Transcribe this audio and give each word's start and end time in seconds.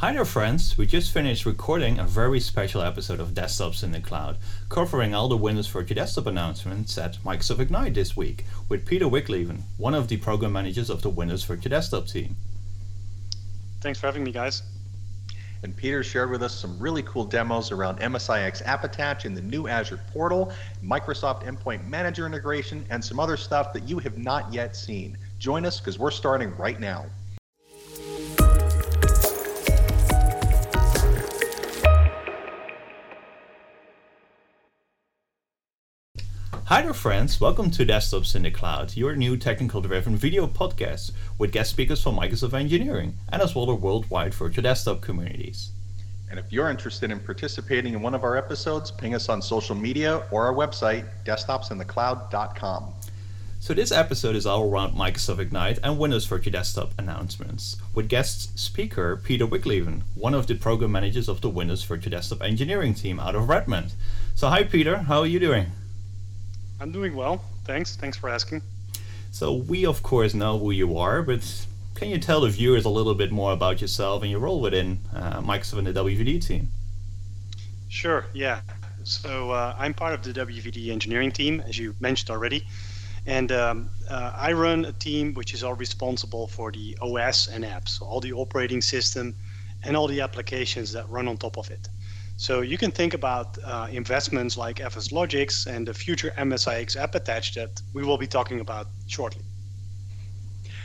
Hi 0.00 0.12
there, 0.12 0.24
friends. 0.24 0.78
We 0.78 0.86
just 0.86 1.12
finished 1.12 1.44
recording 1.44 1.98
a 1.98 2.04
very 2.04 2.38
special 2.38 2.82
episode 2.82 3.18
of 3.18 3.34
Desktops 3.34 3.82
in 3.82 3.90
the 3.90 3.98
Cloud, 3.98 4.38
covering 4.68 5.12
all 5.12 5.26
the 5.26 5.36
Windows 5.36 5.66
Virtual 5.66 5.96
Desktop 5.96 6.26
announcements 6.26 6.96
at 6.96 7.16
Microsoft 7.24 7.58
Ignite 7.58 7.94
this 7.94 8.16
week 8.16 8.44
with 8.68 8.86
Pieter 8.86 9.06
Wigleven, 9.06 9.62
one 9.76 9.94
of 9.94 10.06
the 10.06 10.16
program 10.18 10.52
managers 10.52 10.88
of 10.88 11.02
the 11.02 11.10
Windows 11.10 11.42
Virtual 11.42 11.70
Desktop 11.70 12.06
team. 12.06 12.36
Thanks 13.80 13.98
for 13.98 14.06
having 14.06 14.22
me, 14.22 14.30
guys. 14.30 14.62
And 15.64 15.76
Pieter 15.76 16.04
shared 16.04 16.30
with 16.30 16.44
us 16.44 16.54
some 16.54 16.78
really 16.78 17.02
cool 17.02 17.24
demos 17.24 17.72
around 17.72 17.98
MSIX 17.98 18.64
App 18.66 18.84
Attach 18.84 19.24
in 19.24 19.34
the 19.34 19.42
new 19.42 19.66
Azure 19.66 19.98
portal, 20.12 20.52
Microsoft 20.80 21.42
Endpoint 21.42 21.84
Manager 21.88 22.24
integration, 22.24 22.86
and 22.90 23.04
some 23.04 23.18
other 23.18 23.36
stuff 23.36 23.72
that 23.72 23.82
you 23.88 23.98
have 23.98 24.16
not 24.16 24.52
yet 24.52 24.76
seen. 24.76 25.18
Join 25.40 25.66
us 25.66 25.80
because 25.80 25.98
we're 25.98 26.12
starting 26.12 26.56
right 26.56 26.78
now. 26.78 27.06
Hi 36.68 36.82
there, 36.82 36.92
friends. 36.92 37.40
Welcome 37.40 37.70
to 37.70 37.86
Desktops 37.86 38.36
in 38.36 38.42
the 38.42 38.50
Cloud, 38.50 38.94
your 38.94 39.16
new 39.16 39.38
technical 39.38 39.80
driven 39.80 40.16
video 40.16 40.46
podcast 40.46 41.12
with 41.38 41.50
guest 41.50 41.70
speakers 41.70 42.02
from 42.02 42.16
Microsoft 42.16 42.52
Engineering 42.52 43.16
and 43.32 43.40
as 43.40 43.54
well 43.54 43.64
the 43.64 43.74
worldwide 43.74 44.34
virtual 44.34 44.64
desktop 44.64 45.00
communities. 45.00 45.70
And 46.30 46.38
if 46.38 46.52
you're 46.52 46.68
interested 46.68 47.10
in 47.10 47.20
participating 47.20 47.94
in 47.94 48.02
one 48.02 48.14
of 48.14 48.22
our 48.22 48.36
episodes, 48.36 48.90
ping 48.90 49.14
us 49.14 49.30
on 49.30 49.40
social 49.40 49.74
media 49.74 50.22
or 50.30 50.44
our 50.44 50.52
website, 50.52 51.06
desktopsinthecloud.com. 51.24 52.92
So 53.60 53.72
this 53.72 53.90
episode 53.90 54.36
is 54.36 54.44
all 54.44 54.70
around 54.70 54.92
Microsoft 54.92 55.38
Ignite 55.38 55.78
and 55.82 55.98
Windows 55.98 56.26
Virtual 56.26 56.52
Desktop 56.52 56.92
announcements, 56.98 57.78
with 57.94 58.10
guest 58.10 58.58
speaker 58.58 59.16
Pieter 59.16 59.46
Wigleven, 59.46 60.02
one 60.14 60.34
of 60.34 60.46
the 60.46 60.54
program 60.54 60.92
managers 60.92 61.30
of 61.30 61.40
the 61.40 61.48
Windows 61.48 61.82
Virtual 61.82 62.10
Desktop 62.10 62.42
engineering 62.42 62.92
team 62.92 63.18
out 63.18 63.34
of 63.34 63.48
Redmond. 63.48 63.94
So 64.34 64.50
hi 64.50 64.64
Pieter, 64.64 64.98
how 64.98 65.20
are 65.20 65.26
you 65.26 65.40
doing? 65.40 65.68
I'm 66.80 66.92
doing 66.92 67.14
well. 67.14 67.42
Thanks. 67.64 67.96
Thanks 67.96 68.16
for 68.16 68.28
asking. 68.28 68.62
So, 69.30 69.52
we 69.52 69.84
of 69.84 70.02
course 70.02 70.34
know 70.34 70.58
who 70.58 70.70
you 70.70 70.96
are, 70.96 71.22
but 71.22 71.66
can 71.94 72.08
you 72.08 72.18
tell 72.18 72.40
the 72.40 72.48
viewers 72.48 72.84
a 72.84 72.88
little 72.88 73.14
bit 73.14 73.30
more 73.30 73.52
about 73.52 73.80
yourself 73.80 74.22
and 74.22 74.30
your 74.30 74.40
role 74.40 74.60
within 74.60 75.00
uh, 75.14 75.40
Microsoft 75.40 75.78
and 75.78 75.86
the 75.86 75.92
WVD 75.92 76.44
team? 76.44 76.68
Sure, 77.88 78.26
yeah. 78.32 78.60
So, 79.04 79.50
uh, 79.50 79.74
I'm 79.78 79.94
part 79.94 80.14
of 80.14 80.22
the 80.22 80.32
WVD 80.32 80.90
engineering 80.90 81.32
team, 81.32 81.62
as 81.66 81.78
you 81.78 81.94
mentioned 82.00 82.30
already. 82.30 82.66
And 83.26 83.52
um, 83.52 83.90
uh, 84.08 84.32
I 84.34 84.52
run 84.52 84.86
a 84.86 84.92
team 84.92 85.34
which 85.34 85.52
is 85.52 85.62
all 85.62 85.74
responsible 85.74 86.46
for 86.46 86.72
the 86.72 86.96
OS 87.02 87.48
and 87.48 87.64
apps, 87.64 87.90
so 87.90 88.06
all 88.06 88.20
the 88.20 88.32
operating 88.32 88.80
system 88.80 89.34
and 89.84 89.96
all 89.96 90.06
the 90.06 90.20
applications 90.20 90.92
that 90.92 91.08
run 91.10 91.28
on 91.28 91.36
top 91.36 91.58
of 91.58 91.70
it. 91.70 91.88
So 92.38 92.60
you 92.60 92.78
can 92.78 92.92
think 92.92 93.14
about 93.14 93.58
uh, 93.64 93.88
investments 93.90 94.56
like 94.56 94.76
FSLogix 94.76 95.66
and 95.66 95.88
the 95.88 95.92
future 95.92 96.32
MSIX 96.38 96.96
app 96.96 97.16
attached 97.16 97.56
that 97.56 97.82
we 97.92 98.04
will 98.04 98.16
be 98.16 98.28
talking 98.28 98.60
about 98.60 98.86
shortly. 99.08 99.42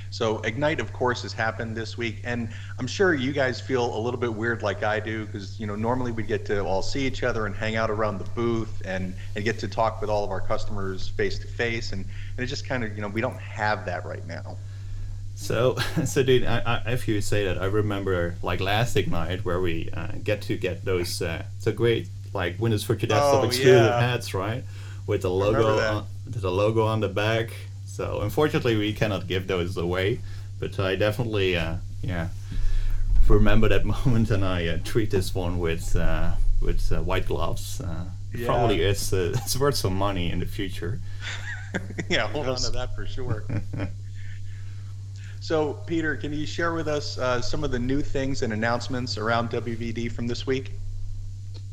So 0.10 0.40
Ignite, 0.40 0.80
of 0.80 0.92
course, 0.94 1.22
has 1.22 1.32
happened 1.32 1.78
this 1.78 1.96
week, 1.96 2.22
and 2.24 2.50
I'm 2.80 2.88
sure 2.88 3.14
you 3.14 3.32
guys 3.32 3.62
feel 3.62 3.96
a 3.96 4.00
little 4.00 4.20
bit 4.20 4.34
weird 4.34 4.64
like 4.64 4.84
I 4.84 5.00
do 5.00 5.28
because 5.28 5.60
you 5.60 5.68
know 5.68 5.76
normally 5.76 6.12
we 6.12 6.24
get 6.24 6.44
to 6.48 6.66
all 6.66 6.82
see 6.82 7.06
each 7.06 7.22
other 7.22 7.46
and 7.46 7.56
hang 7.56 7.76
out 7.76 7.92
around 7.92 8.18
the 8.18 8.30
booth 8.32 8.82
and 8.86 9.14
and 9.36 9.46
get 9.46 9.60
to 9.60 9.68
talk 9.68 10.02
with 10.02 10.10
all 10.10 10.24
of 10.24 10.32
our 10.32 10.42
customers 10.42 11.08
face 11.08 11.38
to 11.40 11.48
face, 11.48 11.94
and 11.94 12.04
and 12.38 12.44
it 12.44 12.48
just 12.48 12.68
kind 12.68 12.84
of 12.84 12.96
you 12.96 13.02
know 13.02 13.08
we 13.08 13.22
don't 13.22 13.40
have 13.40 13.86
that 13.86 14.06
right 14.06 14.26
now. 14.28 14.58
So, 15.36 15.76
so 16.06 16.24
dude, 16.24 16.46
I, 16.46 16.82
I, 16.86 16.92
if 16.92 17.08
you 17.08 17.22
say 17.22 17.46
that, 17.46 17.62
I 17.62 17.66
remember 17.66 18.36
like 18.42 18.60
last 18.60 18.96
Ignite 18.96 19.46
where 19.46 19.60
we 19.60 19.90
uh, 19.94 20.08
get 20.24 20.42
to 20.44 20.58
get 20.58 20.86
those 20.86 21.22
uh, 21.22 21.44
so 21.60 21.72
great 21.72 22.08
like 22.34 22.60
Windows 22.60 22.84
Virtual 22.84 23.10
Desktop 23.10 23.44
oh, 23.44 23.48
exclusive 23.48 23.76
yeah. 23.76 24.00
hats, 24.00 24.34
right? 24.34 24.64
With 25.06 25.22
the 25.24 25.30
logo, 25.30 25.78
on, 25.80 26.06
the 26.26 26.50
logo 26.50 26.86
on 26.86 27.00
the 27.00 27.10
back. 27.10 27.52
So 27.86 28.22
unfortunately, 28.22 28.76
we 28.76 28.94
cannot 28.94 29.28
give 29.28 29.48
those 29.48 29.78
away, 29.78 30.20
but 30.60 30.80
I 30.80 30.96
definitely, 30.96 31.58
uh, 31.58 31.76
yeah, 32.02 32.30
remember 33.28 33.70
that 33.70 33.86
moment, 34.06 34.32
and 34.32 34.44
I 34.44 34.68
uh, 34.68 34.78
treat 34.84 35.12
this 35.12 35.36
one 35.36 35.60
with 35.60 35.96
uh, 35.96 36.32
with 36.62 36.92
uh, 36.92 37.02
white 37.02 37.28
gloves. 37.28 37.82
Yeah. 38.34 38.46
Probably 38.46 38.82
it's 38.82 39.14
it's 39.14 39.58
worth 39.58 39.76
some 39.76 39.96
money 39.96 40.32
in 40.32 40.40
the 40.40 40.48
future. 40.48 41.00
yeah, 42.10 42.28
hold 42.28 42.48
on 42.48 42.58
to 42.58 42.72
that 42.72 42.96
for 42.96 43.06
sure. 43.06 43.44
So, 45.44 45.74
Pieter, 45.74 46.16
can 46.16 46.32
you 46.32 46.46
share 46.46 46.72
with 46.72 46.88
us 46.88 47.18
uh, 47.18 47.42
some 47.42 47.66
of 47.66 47.72
the 47.72 47.78
new 47.78 48.02
things 48.02 48.44
and 48.44 48.54
announcements 48.54 49.18
around 49.18 49.50
WVD 49.50 50.10
from 50.10 50.26
this 50.26 50.48
week? 50.48 50.72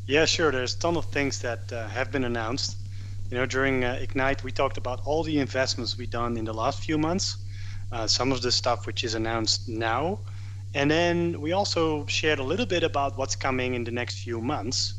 Yeah, 0.07 0.25
sure. 0.25 0.51
There's 0.51 0.75
a 0.75 0.79
ton 0.79 0.97
of 0.97 1.05
things 1.05 1.39
that 1.39 1.71
uh, 1.71 1.87
have 1.87 2.11
been 2.11 2.25
announced. 2.25 2.75
You 3.29 3.37
know, 3.37 3.45
during 3.45 3.85
uh, 3.85 3.97
Ignite, 4.01 4.43
we 4.43 4.51
talked 4.51 4.75
about 4.75 4.99
all 5.05 5.23
the 5.23 5.39
investments 5.39 5.97
we've 5.97 6.09
done 6.09 6.35
in 6.35 6.43
the 6.43 6.53
last 6.53 6.83
few 6.83 6.97
months, 6.97 7.37
uh, 7.93 8.07
some 8.07 8.33
of 8.33 8.41
the 8.41 8.51
stuff 8.51 8.85
which 8.85 9.05
is 9.05 9.15
announced 9.15 9.69
now, 9.69 10.19
and 10.73 10.91
then 10.91 11.39
we 11.39 11.53
also 11.53 12.05
shared 12.07 12.39
a 12.39 12.43
little 12.43 12.65
bit 12.65 12.83
about 12.83 13.17
what's 13.17 13.37
coming 13.37 13.73
in 13.73 13.85
the 13.85 13.91
next 13.91 14.19
few 14.21 14.41
months. 14.41 14.95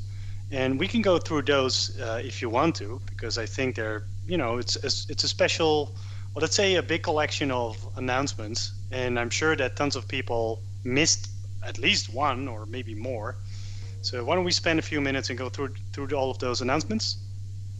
And 0.51 0.81
we 0.81 0.89
can 0.89 1.03
go 1.03 1.19
through 1.19 1.43
those 1.43 2.01
uh, 2.01 2.23
if 2.25 2.41
you 2.41 2.49
want 2.49 2.77
to, 2.77 3.03
because 3.05 3.37
I 3.37 3.45
think 3.45 3.77
they're, 3.77 4.05
you 4.27 4.39
know, 4.39 4.57
it's 4.57 4.77
it's 5.11 5.25
a 5.25 5.29
special 5.29 5.95
well, 6.35 6.41
let's 6.41 6.57
say 6.57 6.77
a 6.77 6.83
big 6.83 7.03
collection 7.03 7.51
of 7.51 7.77
announcements, 7.97 8.73
and 8.91 9.19
I'm 9.19 9.31
sure 9.31 9.55
that 9.57 9.77
tons 9.77 9.97
of 9.97 10.09
people 10.09 10.63
missed 10.85 11.29
at 11.63 11.79
least 11.79 12.13
one 12.13 12.49
or 12.49 12.67
maybe 12.67 12.95
more. 12.95 13.37
So 14.01 14.25
why 14.25 14.35
don't 14.35 14.45
we 14.45 14.53
spend 14.53 14.79
a 14.79 14.83
few 14.83 15.01
minutes 15.01 15.29
and 15.31 15.39
go 15.39 15.49
through 15.49 15.75
through 15.93 16.09
all 16.17 16.31
of 16.31 16.39
those 16.39 16.61
announcements? 16.61 17.19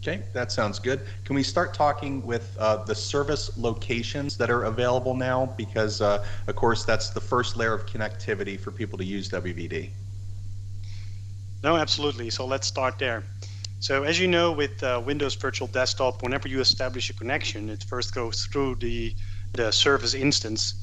Okay, 0.01 0.23
that 0.33 0.51
sounds 0.51 0.81
good. 0.81 1.01
Can 1.25 1.37
we 1.37 1.45
start 1.45 1.73
talking 1.75 2.27
with 2.27 2.57
uh, 2.59 2.85
the 2.85 2.95
service 2.95 3.57
locations 3.57 4.37
that 4.37 4.51
are 4.51 4.65
available 4.65 5.15
now? 5.15 5.55
Because, 5.57 6.01
uh, 6.01 6.25
of 6.49 6.57
course, 6.57 6.85
that's 6.85 7.11
the 7.11 7.21
first 7.21 7.57
layer 7.57 7.73
of 7.73 7.87
connectivity 7.87 8.59
for 8.59 8.73
people 8.73 8.99
to 8.99 9.05
use 9.05 9.29
WVD. 9.29 9.91
No, 11.63 11.77
absolutely. 11.77 12.31
So 12.31 12.45
let's 12.45 12.67
start 12.67 12.99
there. 12.99 13.23
So 13.83 14.05
as 14.05 14.21
you 14.21 14.29
know, 14.29 14.53
with 14.53 14.81
uh, 14.85 15.03
Windows 15.05 15.35
Virtual 15.35 15.67
Desktop, 15.67 16.23
whenever 16.23 16.47
you 16.47 16.61
establish 16.61 17.11
a 17.11 17.15
connection, 17.15 17.69
it 17.69 17.83
first 17.83 18.15
goes 18.15 18.47
through 18.47 18.77
the, 18.77 19.13
the 19.55 19.73
service 19.73 20.15
instance. 20.15 20.75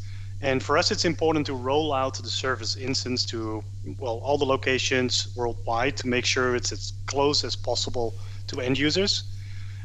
And 0.41 0.61
for 0.61 0.77
us, 0.77 0.91
it's 0.91 1.05
important 1.05 1.45
to 1.45 1.53
roll 1.53 1.93
out 1.93 2.15
the 2.15 2.27
service 2.27 2.75
instance 2.75 3.23
to, 3.27 3.63
well, 3.99 4.17
all 4.17 4.37
the 4.37 4.43
locations 4.43 5.33
worldwide 5.37 5.95
to 5.95 6.09
make 6.09 6.25
sure 6.25 6.57
it's 6.57 6.73
as 6.73 6.91
close 7.05 7.45
as 7.45 7.55
possible 7.55 8.15
to 8.47 8.59
end 8.59 8.77
users. 8.77 9.23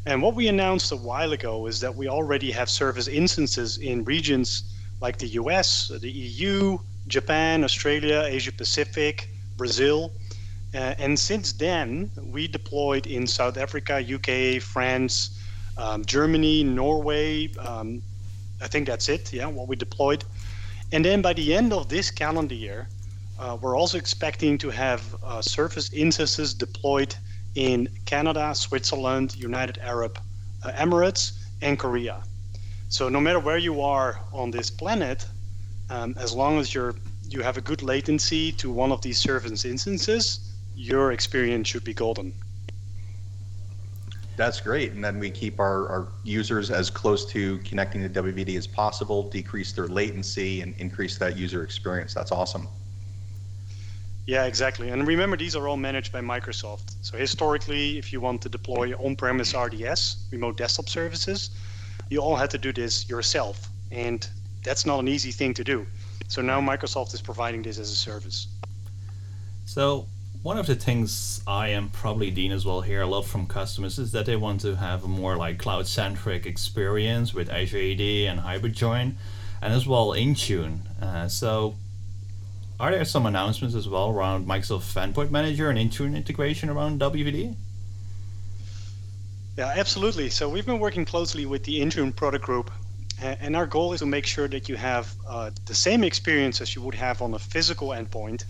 And 0.06 0.20
what 0.20 0.34
we 0.34 0.48
announced 0.48 0.90
a 0.90 0.96
while 0.96 1.30
ago 1.30 1.68
is 1.68 1.78
that 1.82 1.94
we 1.94 2.08
already 2.08 2.50
have 2.50 2.68
service 2.68 3.06
instances 3.06 3.76
in 3.76 4.02
regions 4.02 4.64
like 5.00 5.18
the 5.18 5.28
US, 5.40 5.86
the 6.00 6.10
EU, 6.10 6.78
Japan, 7.06 7.62
Australia, 7.62 8.24
Asia 8.26 8.50
Pacific, 8.50 9.28
Brazil, 9.56 10.10
uh, 10.74 10.94
and 10.98 11.18
since 11.18 11.52
then, 11.52 12.10
we 12.32 12.48
deployed 12.48 13.06
in 13.06 13.26
South 13.26 13.56
Africa, 13.56 14.02
UK, 14.02 14.60
France, 14.60 15.38
um, 15.76 16.04
Germany, 16.04 16.64
Norway. 16.64 17.52
Um, 17.58 18.02
I 18.60 18.66
think 18.66 18.86
that's 18.86 19.08
it. 19.08 19.32
Yeah, 19.32 19.46
what 19.46 19.68
we 19.68 19.76
deployed. 19.76 20.24
And 20.92 21.04
then 21.04 21.22
by 21.22 21.32
the 21.32 21.54
end 21.54 21.72
of 21.72 21.88
this 21.88 22.10
calendar 22.10 22.54
year, 22.54 22.88
uh, 23.38 23.56
we're 23.60 23.76
also 23.76 23.98
expecting 23.98 24.58
to 24.58 24.70
have 24.70 25.02
uh, 25.24 25.42
service 25.42 25.92
instances 25.92 26.54
deployed 26.54 27.14
in 27.54 27.88
Canada, 28.04 28.52
Switzerland, 28.54 29.36
United 29.36 29.78
Arab 29.78 30.18
uh, 30.64 30.72
Emirates, 30.72 31.32
and 31.62 31.78
Korea. 31.78 32.22
So 32.88 33.08
no 33.08 33.20
matter 33.20 33.38
where 33.38 33.58
you 33.58 33.80
are 33.80 34.20
on 34.32 34.50
this 34.50 34.70
planet, 34.70 35.26
um, 35.90 36.14
as 36.18 36.32
long 36.34 36.58
as 36.58 36.74
you're 36.74 36.94
you 37.28 37.42
have 37.42 37.56
a 37.56 37.60
good 37.60 37.82
latency 37.82 38.52
to 38.52 38.70
one 38.70 38.92
of 38.92 39.00
these 39.00 39.18
service 39.18 39.64
instances, 39.64 40.53
your 40.74 41.12
experience 41.12 41.68
should 41.68 41.84
be 41.84 41.94
golden. 41.94 42.32
That's 44.36 44.60
great. 44.60 44.92
And 44.92 45.04
then 45.04 45.18
we 45.18 45.30
keep 45.30 45.60
our, 45.60 45.88
our 45.88 46.08
users 46.24 46.70
as 46.70 46.90
close 46.90 47.24
to 47.26 47.58
connecting 47.58 48.02
to 48.02 48.22
WVD 48.22 48.56
as 48.56 48.66
possible, 48.66 49.30
decrease 49.30 49.72
their 49.72 49.86
latency, 49.86 50.60
and 50.60 50.74
increase 50.78 51.18
that 51.18 51.36
user 51.36 51.62
experience. 51.62 52.14
That's 52.14 52.32
awesome. 52.32 52.66
Yeah, 54.26 54.46
exactly. 54.46 54.88
And 54.88 55.06
remember, 55.06 55.36
these 55.36 55.54
are 55.54 55.68
all 55.68 55.76
managed 55.76 56.10
by 56.10 56.20
Microsoft. 56.20 56.94
So 57.02 57.16
historically, 57.16 57.98
if 57.98 58.12
you 58.12 58.20
want 58.20 58.42
to 58.42 58.48
deploy 58.48 58.94
on-premise 58.94 59.54
RDS, 59.54 60.28
remote 60.32 60.56
desktop 60.56 60.88
services, 60.88 61.50
you 62.08 62.20
all 62.20 62.34
had 62.34 62.50
to 62.50 62.58
do 62.58 62.72
this 62.72 63.08
yourself. 63.08 63.68
And 63.92 64.26
that's 64.64 64.86
not 64.86 64.98
an 65.00 65.08
easy 65.08 65.30
thing 65.30 65.54
to 65.54 65.62
do. 65.62 65.86
So 66.26 66.42
now 66.42 66.60
Microsoft 66.60 67.14
is 67.14 67.20
providing 67.20 67.62
this 67.62 67.78
as 67.78 67.90
a 67.90 67.94
service. 67.94 68.48
So 69.66 70.06
one 70.44 70.58
of 70.58 70.66
the 70.66 70.74
things 70.74 71.40
I 71.46 71.68
am 71.68 71.88
probably 71.88 72.30
Dean 72.30 72.52
as 72.52 72.66
well 72.66 72.82
hear 72.82 73.00
a 73.00 73.06
lot 73.06 73.22
from 73.22 73.46
customers 73.46 73.98
is 73.98 74.12
that 74.12 74.26
they 74.26 74.36
want 74.36 74.60
to 74.60 74.76
have 74.76 75.02
a 75.02 75.08
more 75.08 75.38
like 75.38 75.58
cloud 75.58 75.86
centric 75.86 76.44
experience 76.44 77.32
with 77.32 77.48
Azure 77.48 77.78
AD 77.78 78.00
and 78.02 78.40
Hybrid 78.40 78.74
Join, 78.74 79.16
and 79.62 79.72
as 79.72 79.86
well 79.86 80.08
Intune. 80.08 80.80
Uh, 81.00 81.28
so, 81.28 81.76
are 82.78 82.90
there 82.90 83.06
some 83.06 83.24
announcements 83.24 83.74
as 83.74 83.88
well 83.88 84.10
around 84.10 84.46
Microsoft 84.46 84.92
Endpoint 84.92 85.30
Manager 85.30 85.70
and 85.70 85.78
Intune 85.78 86.14
integration 86.14 86.68
around 86.68 87.00
WVD? 87.00 87.54
Yeah, 89.56 89.72
absolutely. 89.74 90.28
So 90.28 90.50
we've 90.50 90.66
been 90.66 90.78
working 90.78 91.06
closely 91.06 91.46
with 91.46 91.64
the 91.64 91.80
Intune 91.80 92.14
product 92.14 92.44
group, 92.44 92.70
and 93.22 93.56
our 93.56 93.66
goal 93.66 93.94
is 93.94 94.00
to 94.00 94.06
make 94.06 94.26
sure 94.26 94.48
that 94.48 94.68
you 94.68 94.76
have 94.76 95.10
uh, 95.26 95.52
the 95.64 95.74
same 95.74 96.04
experience 96.04 96.60
as 96.60 96.74
you 96.74 96.82
would 96.82 96.96
have 96.96 97.22
on 97.22 97.32
a 97.32 97.38
physical 97.38 97.88
endpoint, 97.88 98.44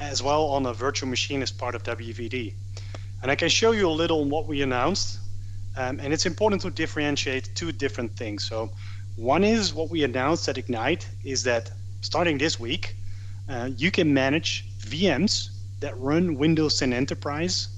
as 0.00 0.22
well 0.22 0.46
on 0.46 0.66
a 0.66 0.72
virtual 0.72 1.08
machine 1.08 1.42
as 1.42 1.50
part 1.50 1.74
of 1.74 1.82
WVD. 1.82 2.54
And 3.22 3.30
I 3.30 3.34
can 3.34 3.48
show 3.48 3.72
you 3.72 3.88
a 3.88 3.90
little 3.90 4.20
on 4.20 4.30
what 4.30 4.46
we 4.46 4.62
announced, 4.62 5.18
um, 5.76 5.98
and 6.00 6.12
it's 6.12 6.26
important 6.26 6.62
to 6.62 6.70
differentiate 6.70 7.50
two 7.54 7.72
different 7.72 8.16
things. 8.16 8.44
So 8.44 8.70
one 9.16 9.42
is 9.42 9.74
what 9.74 9.90
we 9.90 10.04
announced 10.04 10.48
at 10.48 10.58
Ignite 10.58 11.08
is 11.24 11.42
that 11.42 11.70
starting 12.00 12.38
this 12.38 12.60
week, 12.60 12.94
uh, 13.48 13.70
you 13.76 13.90
can 13.90 14.14
manage 14.14 14.64
VMs 14.78 15.50
that 15.80 15.98
run 15.98 16.36
Windows 16.36 16.78
10 16.78 16.92
Enterprise 16.92 17.68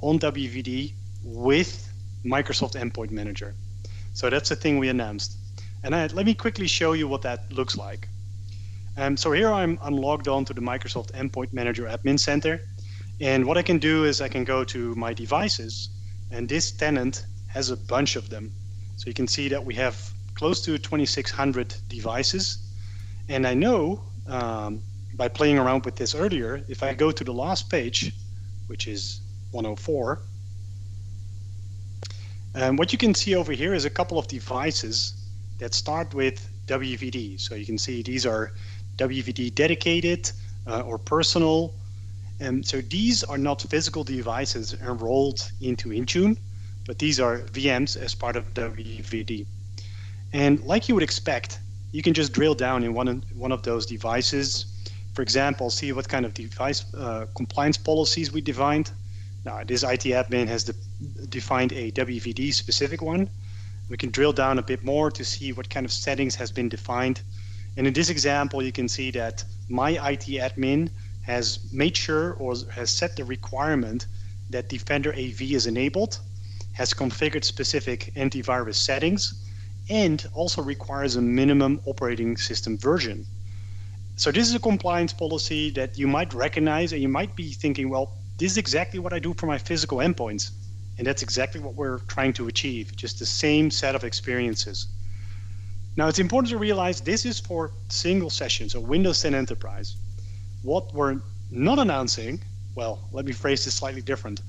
on 0.00 0.18
WVD 0.18 0.92
with 1.24 1.92
Microsoft 2.24 2.74
Endpoint 2.80 3.10
Manager. 3.10 3.54
So 4.12 4.30
that's 4.30 4.48
the 4.48 4.56
thing 4.56 4.78
we 4.78 4.88
announced. 4.88 5.36
And 5.82 5.94
I, 5.94 6.06
let 6.08 6.26
me 6.26 6.34
quickly 6.34 6.66
show 6.66 6.92
you 6.92 7.08
what 7.08 7.22
that 7.22 7.52
looks 7.52 7.76
like. 7.76 8.08
Um, 8.96 9.16
so 9.16 9.32
here 9.32 9.52
I'm, 9.52 9.78
I'm 9.82 9.96
logged 9.96 10.28
on 10.28 10.44
to 10.44 10.54
the 10.54 10.60
Microsoft 10.60 11.12
Endpoint 11.12 11.52
Manager 11.52 11.84
Admin 11.84 12.18
Center. 12.18 12.60
And 13.20 13.44
what 13.44 13.58
I 13.58 13.62
can 13.62 13.78
do 13.78 14.04
is 14.04 14.20
I 14.20 14.28
can 14.28 14.44
go 14.44 14.64
to 14.64 14.94
my 14.94 15.12
devices, 15.12 15.88
and 16.30 16.48
this 16.48 16.70
tenant 16.70 17.26
has 17.48 17.70
a 17.70 17.76
bunch 17.76 18.16
of 18.16 18.28
them. 18.30 18.52
So 18.96 19.08
you 19.08 19.14
can 19.14 19.26
see 19.26 19.48
that 19.48 19.64
we 19.64 19.74
have 19.74 19.96
close 20.34 20.60
to 20.62 20.78
2,600 20.78 21.74
devices. 21.88 22.58
And 23.28 23.46
I 23.46 23.54
know 23.54 24.02
um, 24.26 24.82
by 25.16 25.28
playing 25.28 25.58
around 25.58 25.84
with 25.84 25.96
this 25.96 26.14
earlier, 26.14 26.64
if 26.68 26.82
I 26.82 26.94
go 26.94 27.10
to 27.10 27.24
the 27.24 27.32
last 27.32 27.70
page, 27.70 28.12
which 28.66 28.86
is 28.86 29.20
104, 29.52 30.20
um, 32.56 32.76
what 32.76 32.92
you 32.92 32.98
can 32.98 33.14
see 33.14 33.34
over 33.34 33.52
here 33.52 33.74
is 33.74 33.84
a 33.84 33.90
couple 33.90 34.18
of 34.18 34.28
devices 34.28 35.14
that 35.58 35.74
start 35.74 36.14
with 36.14 36.48
WVD. 36.66 37.40
So 37.40 37.54
you 37.54 37.66
can 37.66 37.78
see 37.78 38.02
these 38.02 38.26
are 38.26 38.52
WVD 38.96 39.54
dedicated 39.54 40.30
uh, 40.66 40.80
or 40.80 40.98
personal. 40.98 41.74
And 42.40 42.66
so 42.66 42.80
these 42.80 43.24
are 43.24 43.38
not 43.38 43.62
physical 43.62 44.04
devices 44.04 44.74
enrolled 44.74 45.50
into 45.60 45.90
Intune, 45.90 46.36
but 46.86 46.98
these 46.98 47.20
are 47.20 47.38
VMs 47.38 47.96
as 47.96 48.14
part 48.14 48.36
of 48.36 48.52
WVD. 48.54 49.46
And 50.32 50.60
like 50.64 50.88
you 50.88 50.94
would 50.94 51.04
expect, 51.04 51.60
you 51.92 52.02
can 52.02 52.12
just 52.12 52.32
drill 52.32 52.54
down 52.54 52.82
in 52.82 52.92
one, 52.92 53.22
one 53.34 53.52
of 53.52 53.62
those 53.62 53.86
devices 53.86 54.66
for 55.14 55.22
example, 55.22 55.70
see 55.70 55.92
what 55.92 56.08
kind 56.08 56.26
of 56.26 56.34
device 56.34 56.84
uh, 56.94 57.26
compliance 57.36 57.78
policies 57.78 58.32
we 58.32 58.40
defined. 58.40 58.90
Now, 59.44 59.62
this 59.64 59.84
IT 59.84 60.04
admin 60.10 60.48
has 60.48 60.64
de 60.64 60.74
defined 61.28 61.72
a 61.72 61.92
WVD 61.92 62.52
specific 62.52 63.00
one. 63.00 63.30
We 63.88 63.96
can 63.96 64.10
drill 64.10 64.32
down 64.32 64.58
a 64.58 64.62
bit 64.62 64.82
more 64.82 65.10
to 65.12 65.24
see 65.24 65.52
what 65.52 65.70
kind 65.70 65.86
of 65.86 65.92
settings 65.92 66.34
has 66.34 66.50
been 66.50 66.68
defined. 66.68 67.22
And 67.76 67.86
in 67.86 67.92
this 67.92 68.08
example, 68.08 68.62
you 68.62 68.72
can 68.72 68.88
see 68.88 69.10
that 69.12 69.44
my 69.68 69.90
IT 70.10 70.26
admin 70.38 70.90
has 71.22 71.58
made 71.72 71.96
sure 71.96 72.34
or 72.34 72.54
has 72.72 72.90
set 72.90 73.16
the 73.16 73.24
requirement 73.24 74.06
that 74.50 74.68
Defender 74.68 75.12
AV 75.12 75.42
is 75.42 75.66
enabled, 75.66 76.18
has 76.72 76.92
configured 76.92 77.44
specific 77.44 78.12
antivirus 78.14 78.76
settings, 78.76 79.34
and 79.90 80.26
also 80.34 80.62
requires 80.62 81.16
a 81.16 81.22
minimum 81.22 81.80
operating 81.86 82.36
system 82.36 82.78
version. 82.78 83.26
So 84.16 84.30
this 84.30 84.48
is 84.48 84.54
a 84.54 84.60
compliance 84.60 85.12
policy 85.12 85.70
that 85.70 85.98
you 85.98 86.06
might 86.06 86.32
recognize 86.32 86.92
and 86.92 87.02
you 87.02 87.08
might 87.08 87.34
be 87.34 87.52
thinking, 87.52 87.88
well, 87.88 88.12
this 88.38 88.52
is 88.52 88.58
exactly 88.58 89.00
what 89.00 89.12
I 89.12 89.18
do 89.18 89.34
for 89.34 89.46
my 89.46 89.58
physical 89.58 89.98
endpoints. 89.98 90.50
And 90.98 91.06
that's 91.06 91.22
exactly 91.22 91.60
what 91.60 91.74
we're 91.74 91.98
trying 92.06 92.32
to 92.34 92.46
achieve, 92.46 92.94
just 92.94 93.18
the 93.18 93.26
same 93.26 93.70
set 93.70 93.96
of 93.96 94.04
experiences. 94.04 94.86
Now 95.96 96.08
it's 96.08 96.18
important 96.18 96.50
to 96.50 96.58
realize 96.58 97.00
this 97.00 97.24
is 97.24 97.38
for 97.38 97.70
single 97.88 98.30
sessions, 98.30 98.72
so 98.72 98.80
Windows 98.80 99.22
10 99.22 99.32
Enterprise. 99.32 99.94
What 100.62 100.92
we're 100.92 101.20
not 101.52 101.78
announcing, 101.78 102.40
well, 102.74 102.98
let 103.12 103.24
me 103.24 103.32
phrase 103.32 103.64
this 103.64 103.74
slightly 103.74 104.02
different. 104.02 104.40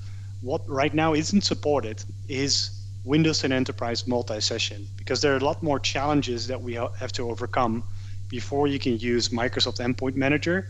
What 0.42 0.68
right 0.68 0.92
now 0.92 1.14
isn't 1.14 1.44
supported 1.44 2.02
is 2.28 2.70
Windows 3.04 3.38
10 3.38 3.52
Enterprise 3.52 4.08
multi-session, 4.08 4.88
because 4.96 5.20
there 5.20 5.34
are 5.34 5.36
a 5.36 5.44
lot 5.44 5.62
more 5.62 5.78
challenges 5.78 6.48
that 6.48 6.60
we 6.60 6.74
have 6.74 7.12
to 7.12 7.30
overcome 7.30 7.84
before 8.28 8.66
you 8.66 8.80
can 8.80 8.98
use 8.98 9.28
Microsoft 9.28 9.78
Endpoint 9.78 10.16
Manager 10.16 10.68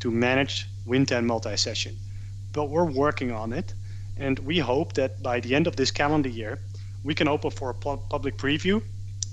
to 0.00 0.10
manage 0.10 0.66
Win10 0.86 1.24
multi-session. 1.24 1.94
But 2.54 2.70
we're 2.70 2.90
working 2.90 3.30
on 3.30 3.52
it, 3.52 3.74
and 4.16 4.38
we 4.38 4.58
hope 4.58 4.94
that 4.94 5.22
by 5.22 5.40
the 5.40 5.54
end 5.54 5.66
of 5.66 5.76
this 5.76 5.90
calendar 5.90 6.30
year, 6.30 6.60
we 7.02 7.14
can 7.14 7.28
open 7.28 7.50
for 7.50 7.68
a 7.68 7.74
public 7.74 8.38
preview, 8.38 8.80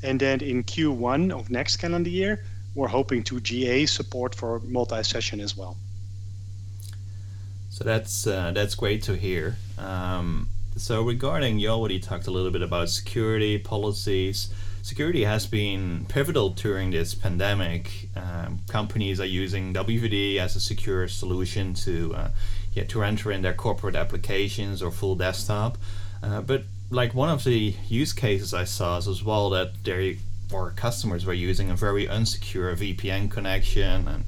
and 0.03 0.19
then 0.19 0.41
in 0.41 0.63
Q1 0.63 1.31
of 1.31 1.49
next 1.49 1.77
calendar 1.77 2.09
year, 2.09 2.43
we're 2.75 2.87
hoping 2.87 3.23
to 3.23 3.39
GA 3.39 3.85
support 3.85 4.33
for 4.33 4.59
multi-session 4.61 5.39
as 5.39 5.55
well. 5.57 5.77
So 7.69 7.83
that's 7.83 8.27
uh, 8.27 8.51
that's 8.51 8.75
great 8.75 9.03
to 9.03 9.15
hear. 9.15 9.55
Um, 9.77 10.49
so 10.75 11.01
regarding 11.03 11.59
you 11.59 11.69
already 11.69 11.99
talked 11.99 12.27
a 12.27 12.31
little 12.31 12.51
bit 12.51 12.61
about 12.61 12.89
security 12.89 13.57
policies 13.57 14.49
security 14.81 15.23
has 15.23 15.45
been 15.45 16.05
pivotal 16.09 16.49
during 16.49 16.91
this 16.91 17.13
pandemic. 17.13 18.09
Um, 18.15 18.59
companies 18.67 19.19
are 19.19 19.25
using 19.25 19.73
WVD 19.73 20.37
as 20.37 20.55
a 20.55 20.59
secure 20.59 21.07
solution 21.07 21.73
to 21.85 22.15
uh, 22.15 22.29
yeah, 22.73 22.85
to 22.85 23.03
enter 23.03 23.31
in 23.31 23.41
their 23.41 23.53
corporate 23.53 23.95
applications 23.95 24.81
or 24.81 24.91
full 24.91 25.15
desktop. 25.15 25.77
Uh, 26.23 26.41
but 26.41 26.63
like 26.91 27.13
one 27.13 27.29
of 27.29 27.43
the 27.45 27.73
use 27.87 28.13
cases 28.13 28.53
I 28.53 28.65
saw 28.65 28.97
is 28.97 29.07
as 29.07 29.23
well 29.23 29.49
that 29.51 29.83
they 29.83 30.17
or 30.51 30.71
customers 30.71 31.25
were 31.25 31.33
using 31.33 31.71
a 31.71 31.75
very 31.75 32.05
unsecure 32.05 32.75
VPN 32.75 33.31
connection 33.31 34.07
and 34.07 34.25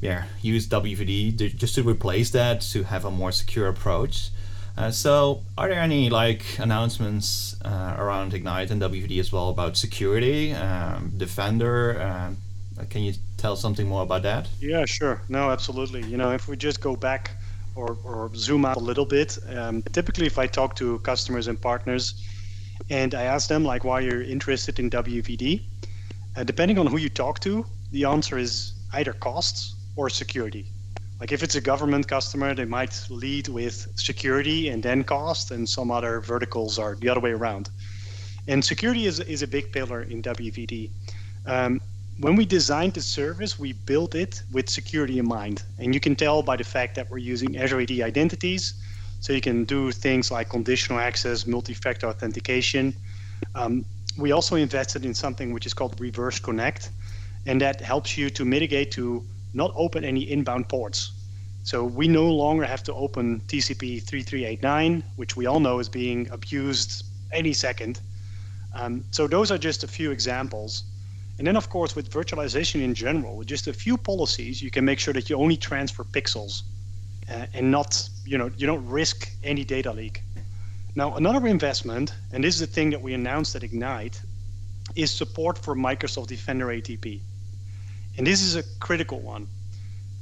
yeah, 0.00 0.24
use 0.42 0.66
WVD 0.66 1.38
to, 1.38 1.48
just 1.48 1.76
to 1.76 1.82
replace 1.82 2.30
that 2.30 2.60
to 2.72 2.82
have 2.82 3.04
a 3.04 3.10
more 3.10 3.30
secure 3.30 3.68
approach. 3.68 4.30
Uh, 4.76 4.90
so, 4.90 5.42
are 5.56 5.68
there 5.68 5.78
any 5.78 6.10
like 6.10 6.44
announcements 6.58 7.54
uh, 7.64 7.94
around 7.96 8.34
Ignite 8.34 8.72
and 8.72 8.82
WVD 8.82 9.20
as 9.20 9.32
well 9.32 9.48
about 9.50 9.76
security, 9.76 10.52
um, 10.52 11.12
Defender? 11.16 12.00
Uh, 12.00 12.84
can 12.90 13.02
you 13.02 13.14
tell 13.36 13.54
something 13.54 13.86
more 13.86 14.02
about 14.02 14.22
that? 14.22 14.48
Yeah, 14.60 14.84
sure. 14.84 15.22
No, 15.28 15.50
absolutely. 15.50 16.02
You 16.02 16.16
know, 16.16 16.32
if 16.32 16.48
we 16.48 16.56
just 16.56 16.80
go 16.80 16.96
back 16.96 17.30
or, 17.74 17.98
or 18.04 18.30
zoom 18.34 18.64
out 18.64 18.76
a 18.76 18.80
little 18.80 19.06
bit, 19.06 19.38
um, 19.56 19.82
typically 19.92 20.26
if 20.26 20.38
I 20.38 20.46
talk 20.46 20.76
to 20.76 20.98
customers 21.00 21.48
and 21.48 21.60
partners 21.60 22.24
and 22.90 23.14
I 23.14 23.22
ask 23.22 23.48
them 23.48 23.64
like 23.64 23.84
why 23.84 24.00
you're 24.00 24.22
interested 24.22 24.78
in 24.78 24.90
WVD, 24.90 25.62
uh, 26.36 26.44
depending 26.44 26.78
on 26.78 26.86
who 26.86 26.96
you 26.96 27.08
talk 27.08 27.40
to, 27.40 27.64
the 27.92 28.04
answer 28.04 28.38
is 28.38 28.72
either 28.92 29.12
costs 29.12 29.74
or 29.96 30.10
security. 30.10 30.66
Like 31.20 31.32
if 31.32 31.42
it's 31.42 31.54
a 31.54 31.60
government 31.60 32.08
customer, 32.08 32.54
they 32.54 32.64
might 32.64 33.06
lead 33.08 33.48
with 33.48 33.86
security 33.96 34.68
and 34.68 34.82
then 34.82 35.04
cost, 35.04 35.50
and 35.50 35.68
some 35.68 35.90
other 35.90 36.20
verticals 36.20 36.78
are 36.78 36.96
the 36.96 37.08
other 37.08 37.20
way 37.20 37.30
around. 37.30 37.70
And 38.46 38.64
security 38.64 39.06
is, 39.06 39.20
is 39.20 39.42
a 39.42 39.46
big 39.46 39.72
pillar 39.72 40.02
in 40.02 40.22
WVD. 40.22 40.90
Um, 41.46 41.80
when 42.18 42.36
we 42.36 42.44
designed 42.44 42.94
the 42.94 43.00
service, 43.02 43.58
we 43.58 43.72
built 43.72 44.14
it 44.14 44.42
with 44.52 44.68
security 44.68 45.18
in 45.18 45.26
mind. 45.26 45.62
And 45.78 45.92
you 45.92 46.00
can 46.00 46.14
tell 46.14 46.42
by 46.42 46.56
the 46.56 46.64
fact 46.64 46.94
that 46.94 47.10
we're 47.10 47.18
using 47.18 47.56
Azure 47.56 47.80
AD 47.80 47.90
identities. 47.90 48.74
So 49.20 49.32
you 49.32 49.40
can 49.40 49.64
do 49.64 49.90
things 49.90 50.30
like 50.30 50.48
conditional 50.48 51.00
access, 51.00 51.46
multi-factor 51.46 52.06
authentication. 52.06 52.94
Um, 53.54 53.84
we 54.16 54.32
also 54.32 54.54
invested 54.56 55.04
in 55.04 55.14
something 55.14 55.52
which 55.52 55.66
is 55.66 55.74
called 55.74 56.00
Reverse 56.00 56.38
Connect. 56.38 56.90
And 57.46 57.60
that 57.60 57.80
helps 57.80 58.16
you 58.16 58.30
to 58.30 58.44
mitigate 58.44 58.92
to 58.92 59.24
not 59.52 59.72
open 59.74 60.04
any 60.04 60.30
inbound 60.30 60.68
ports. 60.68 61.12
So 61.64 61.82
we 61.84 62.06
no 62.06 62.30
longer 62.30 62.64
have 62.64 62.82
to 62.84 62.94
open 62.94 63.40
TCP 63.48 64.02
3389, 64.02 65.02
which 65.16 65.36
we 65.36 65.46
all 65.46 65.60
know 65.60 65.78
is 65.78 65.88
being 65.88 66.28
abused 66.30 67.06
any 67.32 67.52
second. 67.52 68.00
Um, 68.74 69.04
so 69.10 69.26
those 69.26 69.50
are 69.50 69.58
just 69.58 69.82
a 69.82 69.88
few 69.88 70.10
examples. 70.10 70.84
And 71.38 71.46
then, 71.46 71.56
of 71.56 71.68
course, 71.68 71.96
with 71.96 72.10
virtualization 72.10 72.82
in 72.82 72.94
general, 72.94 73.36
with 73.36 73.48
just 73.48 73.66
a 73.66 73.72
few 73.72 73.96
policies, 73.96 74.62
you 74.62 74.70
can 74.70 74.84
make 74.84 75.00
sure 75.00 75.12
that 75.14 75.28
you 75.28 75.36
only 75.36 75.56
transfer 75.56 76.04
pixels 76.04 76.62
uh, 77.28 77.46
and 77.52 77.70
not, 77.70 78.08
you 78.24 78.38
know, 78.38 78.50
you 78.56 78.66
don't 78.66 78.86
risk 78.86 79.30
any 79.42 79.64
data 79.64 79.92
leak. 79.92 80.22
Now, 80.94 81.16
another 81.16 81.48
investment, 81.48 82.14
and 82.32 82.44
this 82.44 82.54
is 82.54 82.60
the 82.60 82.66
thing 82.68 82.90
that 82.90 83.02
we 83.02 83.14
announced 83.14 83.56
at 83.56 83.64
Ignite, 83.64 84.20
is 84.94 85.10
support 85.10 85.58
for 85.58 85.74
Microsoft 85.74 86.28
Defender 86.28 86.66
ATP. 86.66 87.20
And 88.16 88.26
this 88.26 88.42
is 88.42 88.54
a 88.54 88.62
critical 88.78 89.18
one. 89.18 89.48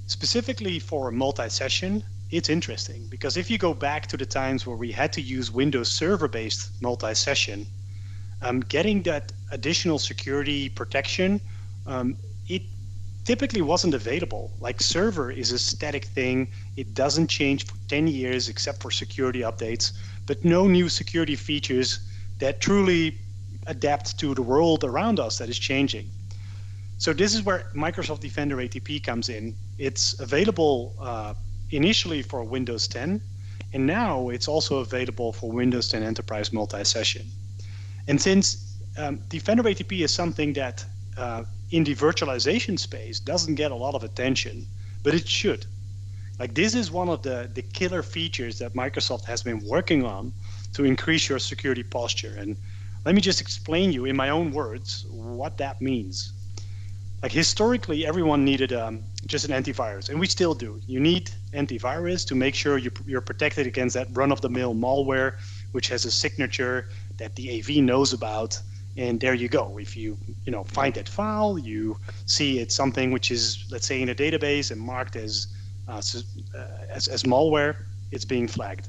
Specifically 0.06 0.78
for 0.78 1.10
multi-session, 1.10 2.02
it's 2.30 2.48
interesting 2.48 3.06
because 3.10 3.36
if 3.36 3.50
you 3.50 3.58
go 3.58 3.74
back 3.74 4.06
to 4.06 4.16
the 4.16 4.24
times 4.24 4.66
where 4.66 4.76
we 4.76 4.90
had 4.90 5.12
to 5.12 5.20
use 5.20 5.50
Windows 5.50 5.92
Server-based 5.92 6.70
multi-session, 6.80 7.66
um, 8.40 8.60
getting 8.60 9.02
that 9.02 9.32
additional 9.52 9.98
security 9.98 10.68
protection, 10.68 11.40
um, 11.86 12.16
it 12.48 12.62
typically 13.24 13.62
wasn't 13.62 13.94
available. 13.94 14.50
Like 14.60 14.80
server 14.80 15.30
is 15.30 15.52
a 15.52 15.58
static 15.58 16.06
thing. 16.06 16.48
It 16.76 16.94
doesn't 16.94 17.28
change 17.28 17.66
for 17.66 17.76
10 17.88 18.08
years 18.08 18.48
except 18.48 18.82
for 18.82 18.90
security 18.90 19.40
updates, 19.40 19.92
but 20.26 20.44
no 20.44 20.66
new 20.66 20.88
security 20.88 21.36
features 21.36 22.00
that 22.38 22.60
truly 22.60 23.16
adapt 23.68 24.18
to 24.18 24.34
the 24.34 24.42
world 24.42 24.82
around 24.82 25.20
us 25.20 25.38
that 25.38 25.48
is 25.48 25.58
changing. 25.58 26.10
So 26.98 27.12
this 27.12 27.34
is 27.34 27.42
where 27.42 27.70
Microsoft 27.74 28.20
Defender 28.20 28.56
ATP 28.56 29.04
comes 29.04 29.28
in. 29.28 29.54
It's 29.78 30.18
available 30.20 30.94
uh, 31.00 31.34
initially 31.70 32.22
for 32.22 32.42
Windows 32.44 32.88
10, 32.88 33.20
and 33.72 33.86
now 33.86 34.28
it's 34.28 34.48
also 34.48 34.78
available 34.78 35.32
for 35.32 35.50
Windows 35.50 35.88
10 35.88 36.02
Enterprise 36.02 36.52
multi-session. 36.52 37.26
And 38.08 38.20
since 38.20 38.71
um, 38.96 39.20
Defender 39.28 39.62
ATP 39.62 40.00
is 40.00 40.12
something 40.12 40.52
that 40.54 40.84
uh, 41.16 41.44
in 41.70 41.84
the 41.84 41.94
virtualization 41.94 42.78
space 42.78 43.20
doesn't 43.20 43.54
get 43.54 43.70
a 43.70 43.74
lot 43.74 43.94
of 43.94 44.04
attention, 44.04 44.66
but 45.02 45.14
it 45.14 45.26
should. 45.28 45.66
Like 46.38 46.54
this 46.54 46.74
is 46.74 46.90
one 46.90 47.08
of 47.08 47.22
the, 47.22 47.50
the 47.54 47.62
killer 47.62 48.02
features 48.02 48.58
that 48.58 48.74
Microsoft 48.74 49.24
has 49.24 49.42
been 49.42 49.64
working 49.66 50.04
on 50.04 50.32
to 50.74 50.84
increase 50.84 51.28
your 51.28 51.38
security 51.38 51.82
posture. 51.82 52.34
And 52.38 52.56
let 53.04 53.14
me 53.14 53.20
just 53.20 53.40
explain 53.40 53.92
you 53.92 54.04
in 54.06 54.16
my 54.16 54.30
own 54.30 54.52
words 54.52 55.06
what 55.10 55.58
that 55.58 55.80
means. 55.80 56.32
Like 57.22 57.32
historically, 57.32 58.04
everyone 58.04 58.44
needed 58.44 58.72
um, 58.72 59.04
just 59.26 59.48
an 59.48 59.52
antivirus, 59.52 60.08
and 60.08 60.18
we 60.18 60.26
still 60.26 60.54
do. 60.54 60.80
You 60.88 60.98
need 60.98 61.30
antivirus 61.52 62.26
to 62.26 62.34
make 62.34 62.54
sure 62.54 62.78
you, 62.78 62.90
you're 63.06 63.20
protected 63.20 63.66
against 63.66 63.94
that 63.94 64.08
run-of-the-mill 64.12 64.74
malware, 64.74 65.36
which 65.70 65.88
has 65.88 66.04
a 66.04 66.10
signature 66.10 66.88
that 67.18 67.36
the 67.36 67.60
AV 67.60 67.84
knows 67.84 68.12
about, 68.12 68.58
and 68.96 69.20
there 69.20 69.34
you 69.34 69.48
go. 69.48 69.78
If 69.78 69.96
you 69.96 70.16
you 70.44 70.52
know 70.52 70.64
find 70.64 70.94
that 70.94 71.08
file, 71.08 71.58
you 71.58 71.96
see 72.26 72.58
it's 72.58 72.74
something 72.74 73.10
which 73.12 73.30
is 73.30 73.64
let's 73.70 73.86
say 73.86 74.02
in 74.02 74.08
a 74.08 74.14
database 74.14 74.70
and 74.70 74.80
marked 74.80 75.16
as 75.16 75.46
uh, 75.88 76.02
uh 76.56 76.66
as, 76.88 77.08
as 77.08 77.22
malware, 77.24 77.76
it's 78.10 78.24
being 78.24 78.48
flagged. 78.48 78.88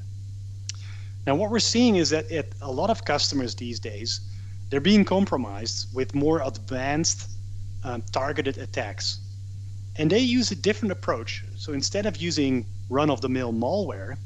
Now, 1.26 1.34
what 1.34 1.50
we're 1.50 1.58
seeing 1.58 1.96
is 1.96 2.10
that 2.10 2.26
a 2.60 2.70
lot 2.70 2.90
of 2.90 3.04
customers 3.04 3.54
these 3.54 3.80
days, 3.80 4.20
they're 4.68 4.80
being 4.80 5.04
compromised 5.04 5.94
with 5.94 6.14
more 6.14 6.42
advanced 6.42 7.30
um, 7.82 8.02
targeted 8.12 8.58
attacks. 8.58 9.18
And 9.96 10.10
they 10.10 10.18
use 10.18 10.50
a 10.50 10.56
different 10.56 10.92
approach. 10.92 11.44
So 11.56 11.72
instead 11.72 12.04
of 12.04 12.16
using 12.16 12.66
run 12.90 13.10
of 13.10 13.20
the 13.20 13.28
mill 13.28 13.52
malware, 13.52 14.16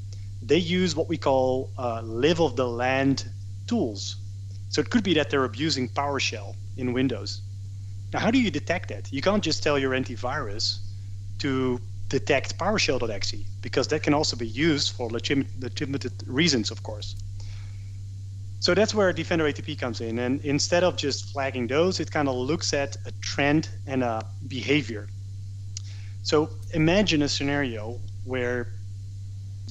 they 0.43 0.59
use 0.59 0.97
what 0.97 1.09
we 1.09 1.17
call 1.17 1.71
uh, 1.79 2.01
live 2.03 2.41
of 2.41 2.57
the 2.57 2.67
land 2.67 3.29
tools. 3.67 4.17
So 4.69 4.81
it 4.81 4.91
could 4.91 5.03
be 5.03 5.15
that 5.15 5.31
they're 5.31 5.45
abusing 5.45 5.89
PowerShell 5.89 6.55
in 6.77 6.93
Windows. 6.93 7.43
Now, 8.13 8.21
how 8.21 8.31
do 8.31 8.41
you 8.41 8.51
detect 8.51 8.89
that? 8.89 9.13
You 9.13 9.23
can't 9.23 9.43
just 9.43 9.63
tell 9.63 9.79
your 9.79 9.93
antivirus 9.93 10.79
to 11.39 11.81
detect 12.09 12.59
PowerShell.exe 12.59 13.35
because 13.61 13.89
that 13.89 14.03
can 14.03 14.15
also 14.15 14.37
be 14.37 14.47
used 14.47 14.95
for 14.95 15.11
legitimate 15.11 16.07
reasons, 16.27 16.71
of 16.71 16.83
course. 16.83 17.17
So 18.61 18.75
that's 18.75 18.95
where 18.95 19.13
Defender 19.13 19.45
ATP 19.45 19.79
comes 19.79 20.01
in. 20.01 20.19
And 20.19 20.41
instead 20.41 20.83
of 20.85 20.97
just 20.97 21.33
flagging 21.33 21.67
those, 21.67 22.01
it 22.01 22.11
kind 22.11 22.29
of 22.29 22.35
looks 22.35 22.75
at 22.75 22.97
a 23.07 23.13
trend 23.21 23.69
and 23.87 24.03
a 24.03 24.25
behavior. 24.49 25.09
So 26.23 26.51
imagine 26.75 27.23
a 27.23 27.29
scenario 27.29 28.01
where 28.25 28.73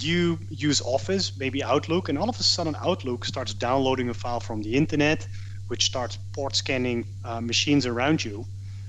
you 0.03 0.39
use 0.49 0.81
Office, 0.81 1.37
maybe 1.37 1.63
Outlook, 1.63 2.09
and 2.09 2.17
all 2.17 2.29
of 2.29 2.39
a 2.39 2.43
sudden 2.43 2.75
Outlook 2.79 3.25
starts 3.25 3.53
downloading 3.53 4.09
a 4.09 4.13
file 4.13 4.39
from 4.39 4.61
the 4.61 4.75
internet, 4.75 5.27
which 5.67 5.85
starts 5.85 6.17
port 6.33 6.55
scanning 6.55 7.05
uh, 7.23 7.41
machines 7.41 7.85
around 7.85 8.23
you. 8.23 8.45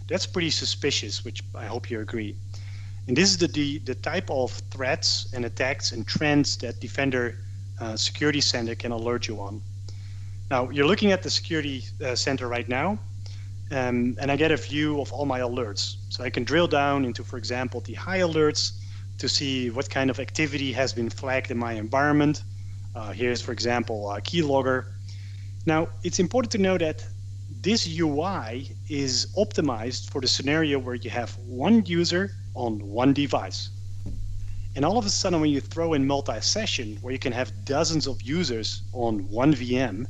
That's 0.08 0.26
pretty 0.26 0.50
suspicious, 0.50 1.24
which 1.24 1.42
I 1.54 1.66
hope 1.66 1.90
you 1.90 2.00
agree. 2.00 2.34
And 3.06 3.16
this 3.16 3.30
is 3.30 3.38
the, 3.38 3.48
the, 3.48 3.78
the 3.78 3.94
type 3.94 4.30
of 4.30 4.50
threats 4.70 5.32
and 5.34 5.44
attacks 5.44 5.92
and 5.92 6.06
trends 6.06 6.56
that 6.58 6.80
Defender 6.80 7.38
uh, 7.80 7.96
Security 7.96 8.40
Center 8.40 8.74
can 8.74 8.92
alert 8.92 9.28
you 9.28 9.40
on. 9.40 9.62
Now, 10.50 10.70
you're 10.70 10.86
looking 10.86 11.12
at 11.12 11.22
the 11.22 11.30
Security 11.30 11.84
uh, 12.04 12.14
Center 12.14 12.48
right 12.48 12.68
now, 12.68 12.98
um, 13.70 14.16
and 14.20 14.30
I 14.30 14.36
get 14.36 14.50
a 14.50 14.56
view 14.56 15.00
of 15.00 15.12
all 15.12 15.26
my 15.26 15.40
alerts. 15.40 15.96
So 16.08 16.24
I 16.24 16.30
can 16.30 16.44
drill 16.44 16.66
down 16.66 17.04
into, 17.04 17.22
for 17.22 17.36
example, 17.36 17.80
the 17.80 17.94
high 17.94 18.20
alerts 18.20 18.72
to 19.18 19.28
see 19.28 19.70
what 19.70 19.90
kind 19.90 20.10
of 20.10 20.20
activity 20.20 20.72
has 20.72 20.92
been 20.92 21.10
flagged 21.10 21.50
in 21.50 21.58
my 21.58 21.72
environment. 21.72 22.42
Uh, 22.94 23.12
here's, 23.12 23.42
for 23.42 23.52
example, 23.52 24.10
a 24.12 24.20
keylogger. 24.20 24.86
Now, 25.66 25.88
it's 26.02 26.18
important 26.18 26.52
to 26.52 26.58
know 26.58 26.78
that 26.78 27.04
this 27.60 27.86
UI 27.98 28.70
is 28.88 29.26
optimized 29.36 30.10
for 30.10 30.20
the 30.20 30.28
scenario 30.28 30.78
where 30.78 30.94
you 30.94 31.10
have 31.10 31.36
one 31.38 31.84
user 31.86 32.30
on 32.54 32.78
one 32.88 33.12
device. 33.12 33.70
And 34.76 34.84
all 34.84 34.96
of 34.96 35.06
a 35.06 35.10
sudden, 35.10 35.40
when 35.40 35.50
you 35.50 35.60
throw 35.60 35.94
in 35.94 36.06
multi-session, 36.06 36.98
where 37.00 37.12
you 37.12 37.18
can 37.18 37.32
have 37.32 37.52
dozens 37.64 38.06
of 38.06 38.22
users 38.22 38.82
on 38.92 39.28
one 39.28 39.52
VM, 39.52 40.06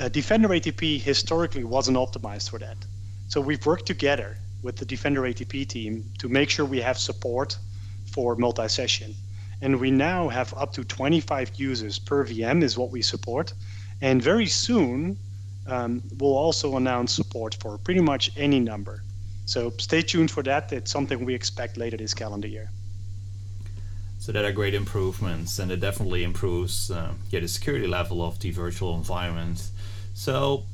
uh, 0.00 0.08
Defender 0.08 0.48
ATP 0.48 1.00
historically 1.00 1.62
wasn't 1.62 1.96
optimized 1.96 2.50
for 2.50 2.58
that. 2.58 2.76
So 3.28 3.40
we've 3.40 3.64
worked 3.64 3.86
together 3.86 4.36
with 4.62 4.76
the 4.76 4.84
Defender 4.84 5.22
ATP 5.22 5.68
team 5.68 6.04
to 6.18 6.28
make 6.28 6.50
sure 6.50 6.64
we 6.66 6.80
have 6.80 6.98
support 6.98 7.56
for 8.14 8.36
multi-session. 8.36 9.14
And 9.60 9.80
we 9.80 9.90
now 9.90 10.28
have 10.28 10.54
up 10.56 10.72
to 10.74 10.84
25 10.84 11.52
users 11.56 11.98
per 11.98 12.24
VM 12.24 12.62
is 12.62 12.78
what 12.78 12.90
we 12.90 13.02
support. 13.02 13.52
And 14.00 14.22
very 14.22 14.46
soon, 14.46 15.18
um, 15.66 16.02
we'll 16.18 16.36
also 16.36 16.76
announce 16.76 17.12
support 17.12 17.56
for 17.60 17.76
pretty 17.78 18.00
much 18.00 18.30
any 18.36 18.60
number. 18.60 19.02
So 19.46 19.72
stay 19.78 20.02
tuned 20.02 20.30
for 20.30 20.42
that. 20.44 20.72
It's 20.72 20.90
something 20.90 21.24
we 21.24 21.34
expect 21.34 21.76
later 21.76 21.96
this 21.96 22.14
calendar 22.14 22.48
year. 22.48 22.70
So 24.18 24.32
that 24.32 24.44
are 24.44 24.52
great 24.52 24.74
improvements, 24.74 25.58
and 25.58 25.70
it 25.70 25.80
definitely 25.80 26.24
improves 26.24 26.90
uh, 26.90 27.12
yeah 27.30 27.40
the 27.40 27.48
security 27.48 27.86
level 27.86 28.22
of 28.22 28.38
the 28.38 28.50
virtual 28.52 28.94
environment. 28.94 29.70
So 30.14 30.64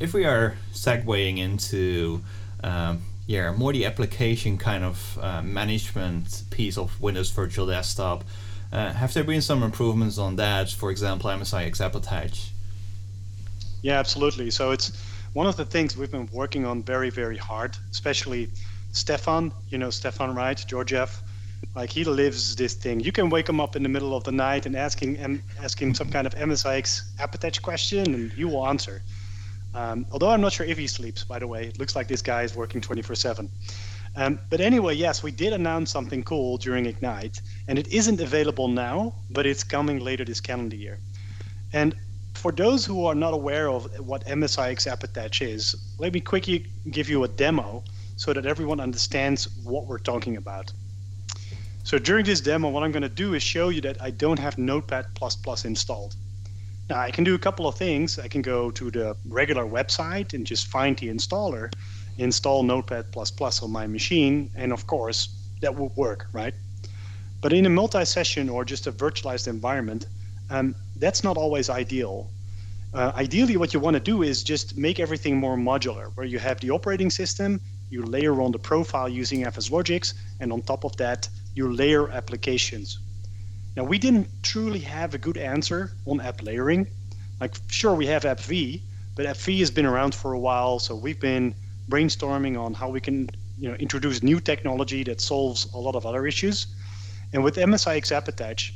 if 0.00 0.12
we 0.12 0.24
are 0.24 0.56
segueing 0.72 1.38
into 1.38 2.22
um, 2.64 3.02
yeah 3.26 3.52
more 3.52 3.72
the 3.72 3.86
application 3.86 4.58
kind 4.58 4.84
of 4.84 5.18
uh, 5.20 5.42
management 5.42 6.44
piece 6.50 6.76
of 6.76 7.00
Windows 7.00 7.30
Virtual 7.30 7.66
Desktop, 7.66 8.24
uh, 8.72 8.92
have 8.92 9.14
there 9.14 9.24
been 9.24 9.42
some 9.42 9.62
improvements 9.62 10.18
on 10.18 10.36
that? 10.36 10.70
For 10.70 10.90
example, 10.90 11.30
MSIX 11.30 11.80
App 11.80 11.94
Attach. 11.94 12.50
Yeah, 13.82 13.98
absolutely. 13.98 14.50
So 14.50 14.72
it's 14.72 14.92
one 15.34 15.46
of 15.46 15.56
the 15.56 15.64
things 15.64 15.96
we've 15.96 16.10
been 16.10 16.28
working 16.32 16.64
on 16.64 16.82
very, 16.82 17.10
very 17.10 17.36
hard, 17.36 17.76
especially 17.90 18.50
Stefan, 18.92 19.52
you 19.68 19.78
know 19.78 19.90
Stefan, 19.90 20.34
right? 20.34 20.64
Georgiev, 20.66 21.20
like 21.74 21.90
he 21.90 22.04
lives 22.04 22.56
this 22.56 22.74
thing. 22.74 23.00
You 23.00 23.12
can 23.12 23.30
wake 23.30 23.48
him 23.48 23.60
up 23.60 23.76
in 23.76 23.82
the 23.82 23.88
middle 23.88 24.16
of 24.16 24.24
the 24.24 24.32
night 24.32 24.66
and 24.66 24.76
ask 24.76 25.00
him, 25.00 25.42
ask 25.62 25.80
him 25.80 25.94
some 25.94 26.10
kind 26.10 26.26
of 26.26 26.34
MSIX 26.34 27.02
app 27.20 27.34
attach 27.34 27.62
question, 27.62 28.14
and 28.14 28.32
he 28.32 28.44
will 28.44 28.66
answer. 28.66 29.02
Um, 29.74 30.06
although 30.12 30.30
I'm 30.30 30.40
not 30.40 30.52
sure 30.52 30.66
if 30.66 30.78
he 30.78 30.86
sleeps, 30.86 31.24
by 31.24 31.38
the 31.38 31.48
way. 31.48 31.66
It 31.66 31.78
looks 31.78 31.96
like 31.96 32.06
this 32.06 32.22
guy 32.22 32.42
is 32.42 32.54
working 32.54 32.80
24 32.80 33.16
7. 33.16 33.50
Um, 34.16 34.38
but 34.48 34.60
anyway, 34.60 34.94
yes, 34.94 35.22
we 35.24 35.32
did 35.32 35.52
announce 35.52 35.90
something 35.90 36.22
cool 36.22 36.56
during 36.56 36.86
Ignite, 36.86 37.40
and 37.66 37.78
it 37.78 37.88
isn't 37.88 38.20
available 38.20 38.68
now, 38.68 39.14
but 39.30 39.44
it's 39.44 39.64
coming 39.64 39.98
later 39.98 40.24
this 40.24 40.40
calendar 40.40 40.76
year. 40.76 41.00
And 41.72 41.96
for 42.34 42.52
those 42.52 42.84
who 42.86 43.04
are 43.06 43.14
not 43.16 43.34
aware 43.34 43.68
of 43.68 43.88
what 43.98 44.24
MSIX 44.26 44.86
App 44.86 45.02
Attach 45.02 45.42
is, 45.42 45.74
let 45.98 46.12
me 46.12 46.20
quickly 46.20 46.66
give 46.90 47.08
you 47.08 47.24
a 47.24 47.28
demo 47.28 47.82
so 48.16 48.32
that 48.32 48.46
everyone 48.46 48.78
understands 48.78 49.48
what 49.64 49.86
we're 49.86 49.98
talking 49.98 50.36
about. 50.36 50.72
So 51.82 51.98
during 51.98 52.24
this 52.24 52.40
demo, 52.40 52.68
what 52.70 52.84
I'm 52.84 52.92
going 52.92 53.02
to 53.02 53.08
do 53.08 53.34
is 53.34 53.42
show 53.42 53.70
you 53.70 53.80
that 53.82 54.00
I 54.00 54.10
don't 54.10 54.38
have 54.38 54.56
Notepad++ 54.56 55.06
installed. 55.64 56.14
Now 56.88 57.00
I 57.00 57.10
can 57.10 57.24
do 57.24 57.34
a 57.34 57.38
couple 57.38 57.66
of 57.66 57.76
things. 57.76 58.18
I 58.18 58.28
can 58.28 58.42
go 58.42 58.70
to 58.70 58.90
the 58.90 59.16
regular 59.28 59.64
website 59.64 60.34
and 60.34 60.46
just 60.46 60.66
find 60.66 60.96
the 60.98 61.08
installer, 61.08 61.72
install 62.18 62.62
Notepad++ 62.62 63.06
on 63.62 63.70
my 63.70 63.86
machine, 63.86 64.50
and 64.54 64.72
of 64.72 64.86
course 64.86 65.28
that 65.60 65.74
would 65.74 65.96
work, 65.96 66.26
right? 66.32 66.54
But 67.40 67.52
in 67.52 67.66
a 67.66 67.70
multi-session 67.70 68.48
or 68.48 68.64
just 68.64 68.86
a 68.86 68.92
virtualized 68.92 69.48
environment, 69.48 70.06
um, 70.50 70.74
that's 70.96 71.24
not 71.24 71.36
always 71.36 71.70
ideal. 71.70 72.30
Uh, 72.92 73.12
ideally, 73.16 73.56
what 73.56 73.74
you 73.74 73.80
want 73.80 73.94
to 73.94 74.00
do 74.00 74.22
is 74.22 74.44
just 74.44 74.76
make 74.76 75.00
everything 75.00 75.36
more 75.36 75.56
modular, 75.56 76.10
where 76.16 76.26
you 76.26 76.38
have 76.38 76.60
the 76.60 76.70
operating 76.70 77.10
system, 77.10 77.60
you 77.90 78.02
layer 78.02 78.40
on 78.40 78.52
the 78.52 78.58
profile 78.58 79.08
using 79.08 79.42
FSLogix, 79.42 80.14
and 80.40 80.52
on 80.52 80.62
top 80.62 80.84
of 80.84 80.96
that, 80.96 81.28
you 81.54 81.72
layer 81.72 82.10
applications. 82.10 82.98
Now, 83.76 83.82
we 83.82 83.98
didn't 83.98 84.28
truly 84.42 84.78
have 84.80 85.14
a 85.14 85.18
good 85.18 85.36
answer 85.36 85.90
on 86.06 86.20
app 86.20 86.42
layering. 86.42 86.86
Like, 87.40 87.54
sure, 87.66 87.94
we 87.94 88.06
have 88.06 88.22
AppV, 88.22 88.80
but 89.16 89.26
AppV 89.26 89.58
has 89.58 89.70
been 89.70 89.86
around 89.86 90.14
for 90.14 90.32
a 90.32 90.38
while, 90.38 90.78
so 90.78 90.94
we've 90.94 91.18
been 91.18 91.54
brainstorming 91.88 92.58
on 92.58 92.72
how 92.72 92.88
we 92.88 93.00
can, 93.00 93.28
you 93.58 93.68
know, 93.68 93.74
introduce 93.74 94.22
new 94.22 94.38
technology 94.38 95.02
that 95.04 95.20
solves 95.20 95.72
a 95.74 95.78
lot 95.78 95.96
of 95.96 96.06
other 96.06 96.24
issues. 96.24 96.68
And 97.32 97.42
with 97.42 97.56
MSIX 97.56 98.12
App 98.12 98.28
Attach, 98.28 98.72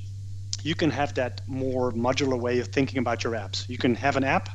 you 0.64 0.74
can 0.74 0.90
have 0.90 1.14
that 1.14 1.42
more 1.46 1.92
modular 1.92 2.38
way 2.38 2.58
of 2.58 2.68
thinking 2.68 2.98
about 2.98 3.22
your 3.22 3.34
apps. 3.34 3.68
You 3.68 3.78
can 3.78 3.94
have 3.94 4.16
an 4.16 4.24
app 4.24 4.48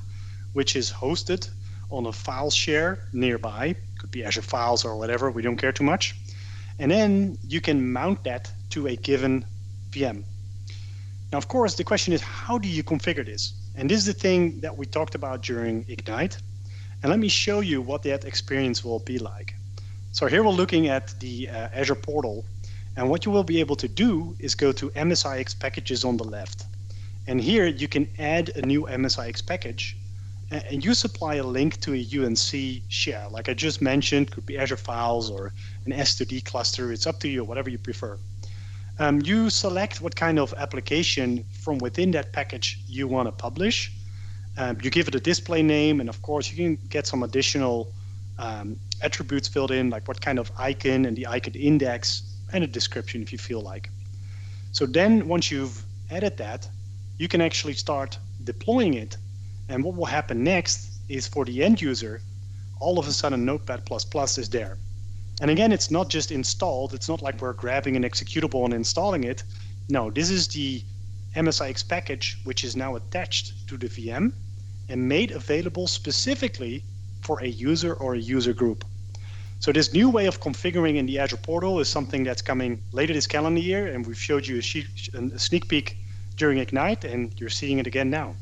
which 0.52 0.76
is 0.76 0.92
hosted 0.92 1.50
on 1.90 2.06
a 2.06 2.12
file 2.12 2.52
share 2.52 3.00
nearby, 3.14 3.76
could 3.98 4.12
be 4.12 4.26
Azure 4.26 4.42
Files 4.42 4.84
or 4.84 4.98
whatever. 4.98 5.32
We 5.32 5.42
don't 5.42 5.58
care 5.58 5.72
too 5.72 5.86
much. 5.86 6.16
And 6.80 6.92
then 6.92 7.38
you 7.48 7.62
can 7.62 7.94
mount 7.94 8.26
that 8.26 8.52
to 8.72 8.88
a 8.88 8.96
given 8.98 9.46
VM. 9.92 10.26
Now, 11.34 11.40
of 11.40 11.48
course, 11.48 11.74
the 11.74 11.84
question 11.84 12.13
is 12.13 12.22
how 12.22 12.60
do 12.60 12.68
you 12.68 12.84
configure 12.84 13.25
this? 13.25 13.54
And 13.74 13.90
this 13.90 13.98
is 13.98 14.06
the 14.06 14.13
thing 14.13 14.60
that 14.60 14.78
we 14.78 14.86
talked 14.86 15.16
about 15.16 15.42
during 15.42 15.84
Ignite. 15.88 16.38
And 17.02 17.10
let 17.10 17.18
me 17.18 17.28
show 17.28 17.60
you 17.60 17.82
what 17.82 18.04
that 18.04 18.24
experience 18.24 18.86
will 18.86 19.00
be 19.00 19.18
like. 19.18 19.56
So 20.12 20.28
here 20.28 20.44
we're 20.44 20.52
looking 20.52 20.90
at 20.90 21.20
the 21.20 21.50
uh, 21.50 21.70
Azure 21.74 21.96
portal. 21.96 22.46
And 22.96 23.10
what 23.10 23.25
you 23.25 23.32
will 23.32 23.44
be 23.44 23.60
able 23.60 23.75
to 23.78 23.88
do 23.88 24.36
is 24.38 24.54
go 24.54 24.72
to 24.74 24.92
MSIX 24.92 25.60
packages 25.60 26.06
on 26.06 26.18
the 26.18 26.24
left. 26.24 26.66
And 27.25 27.42
here 27.42 27.66
you 27.66 27.88
can 27.88 28.08
add 28.20 28.50
a 28.50 28.63
new 28.63 28.84
MSIX 28.84 29.44
package 29.48 29.98
and 30.52 30.86
you 30.86 30.94
supply 30.94 31.36
a 31.36 31.44
link 31.44 31.82
to 31.82 31.96
a 31.96 32.25
UNC 32.25 32.84
share. 32.90 33.28
Like 33.32 33.50
I 33.50 33.56
just 33.56 33.82
mentioned, 33.82 34.30
could 34.30 34.46
be 34.46 34.60
Azure 34.60 34.78
Files 34.78 35.32
or 35.32 35.52
an 35.88 35.94
S2D 35.94 36.46
cluster. 36.46 36.92
It's 36.92 37.08
up 37.08 37.20
to 37.22 37.28
you, 37.28 37.44
whatever 37.44 37.72
you 37.72 37.80
prefer. 37.80 38.20
Um, 39.00 39.22
you 39.22 39.50
select 39.50 40.02
what 40.02 40.16
kind 40.16 40.38
of 40.38 40.54
application 40.58 41.46
from 41.52 41.80
within 41.80 42.12
that 42.12 42.32
package 42.32 42.80
you 42.88 43.08
want 43.08 43.28
to 43.28 43.32
publish. 43.32 43.92
Um, 44.58 44.78
you 44.84 44.92
give 44.92 45.08
it 45.08 45.16
a 45.16 45.20
display 45.20 45.64
name, 45.64 46.00
and 46.00 46.10
of 46.10 46.22
course, 46.22 46.52
you 46.52 46.58
can 46.58 46.78
get 46.90 47.08
some 47.08 47.24
additional 47.24 47.92
um, 48.38 48.76
attributes 49.02 49.48
filled 49.48 49.72
in, 49.72 49.90
like 49.90 50.08
what 50.08 50.22
kind 50.22 50.38
of 50.38 50.52
icon 50.58 51.06
and 51.06 51.18
the 51.18 51.26
icon 51.26 51.54
index, 51.56 52.22
and 52.54 52.64
a 52.64 52.68
description 52.68 53.24
if 53.24 53.32
you 53.32 53.40
feel 53.40 53.62
like. 53.62 53.90
So 54.72 54.86
then, 54.86 55.28
once 55.28 55.50
you've 55.50 55.84
added 56.12 56.38
that, 56.38 56.68
you 57.18 57.28
can 57.28 57.42
actually 57.42 57.74
start 57.74 58.18
deploying 58.44 58.94
it. 58.94 59.18
And 59.70 59.84
what 59.84 59.96
will 59.96 60.06
happen 60.06 60.44
next 60.44 60.92
is 61.10 61.28
for 61.28 61.46
the 61.46 61.64
end 61.64 61.82
user, 61.82 62.22
all 62.80 63.00
of 63.00 63.08
a 63.08 63.12
sudden 63.12 63.46
Notepad++ 63.46 63.82
is 64.38 64.50
there. 64.50 64.78
And 65.44 65.52
again, 65.52 65.74
it's 65.74 65.92
not 65.92 66.08
just 66.08 66.32
installed. 66.32 66.94
It's 66.94 67.10
not 67.10 67.22
like 67.22 67.42
we're 67.42 67.52
grabbing 67.52 67.98
an 67.98 68.04
executable 68.04 68.64
and 68.64 68.74
installing 68.74 69.26
it. 69.26 69.44
No, 69.90 70.10
this 70.10 70.30
is 70.30 70.48
the 70.48 70.82
MSIX 71.36 71.86
package, 71.90 72.38
which 72.46 72.64
is 72.64 72.78
now 72.78 72.96
attached 72.96 73.68
to 73.68 73.76
the 73.76 73.88
VM 73.88 74.32
and 74.88 75.10
made 75.10 75.32
available 75.32 75.86
specifically 75.86 76.82
for 77.24 77.44
a 77.44 77.48
user 77.48 77.94
or 77.94 78.14
a 78.14 78.18
user 78.18 78.54
group. 78.54 78.86
So 79.60 79.74
this 79.74 79.92
new 79.92 80.10
way 80.10 80.28
of 80.28 80.40
configuring 80.40 80.96
in 80.96 81.08
the 81.08 81.20
Azure 81.20 81.36
portal 81.36 81.82
is 81.82 81.90
something 81.90 82.24
that's 82.24 82.42
coming 82.42 82.82
later 82.94 83.12
this 83.12 83.28
calendar 83.28 83.60
year, 83.60 83.88
and 83.88 84.08
we've 84.08 84.18
showed 84.18 84.48
you 84.48 84.60
a, 84.60 84.62
sheet, 84.62 84.88
a 85.14 85.38
sneak 85.38 85.68
peek 85.68 85.98
during 86.38 86.60
Ignite, 86.60 87.04
and 87.04 87.38
you're 87.38 87.50
seeing 87.50 87.80
it 87.80 87.88
again 87.88 88.10
now. 88.10 88.34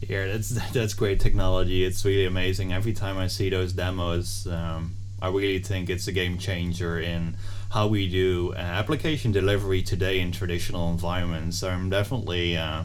Yeah, 0.00 0.26
that's 0.26 0.48
that's 0.72 0.94
great 0.94 1.20
technology. 1.20 1.84
It's 1.84 2.04
really 2.04 2.26
amazing. 2.26 2.72
Every 2.72 2.92
time 2.92 3.18
I 3.18 3.28
see 3.28 3.50
those 3.50 3.72
demos, 3.72 4.48
um, 4.48 4.96
I 5.22 5.28
really 5.28 5.58
think 5.58 5.90
it's 5.90 6.08
a 6.08 6.12
game 6.12 6.38
changer 6.38 6.98
in 6.98 7.36
how 7.70 7.86
we 7.86 8.08
do 8.08 8.52
uh, 8.54 8.58
application 8.58 9.32
delivery 9.32 9.82
today 9.82 10.20
in 10.20 10.32
traditional 10.32 10.90
environments. 10.90 11.62
I'm 11.62 11.90
definitely 11.90 12.56
uh, 12.56 12.84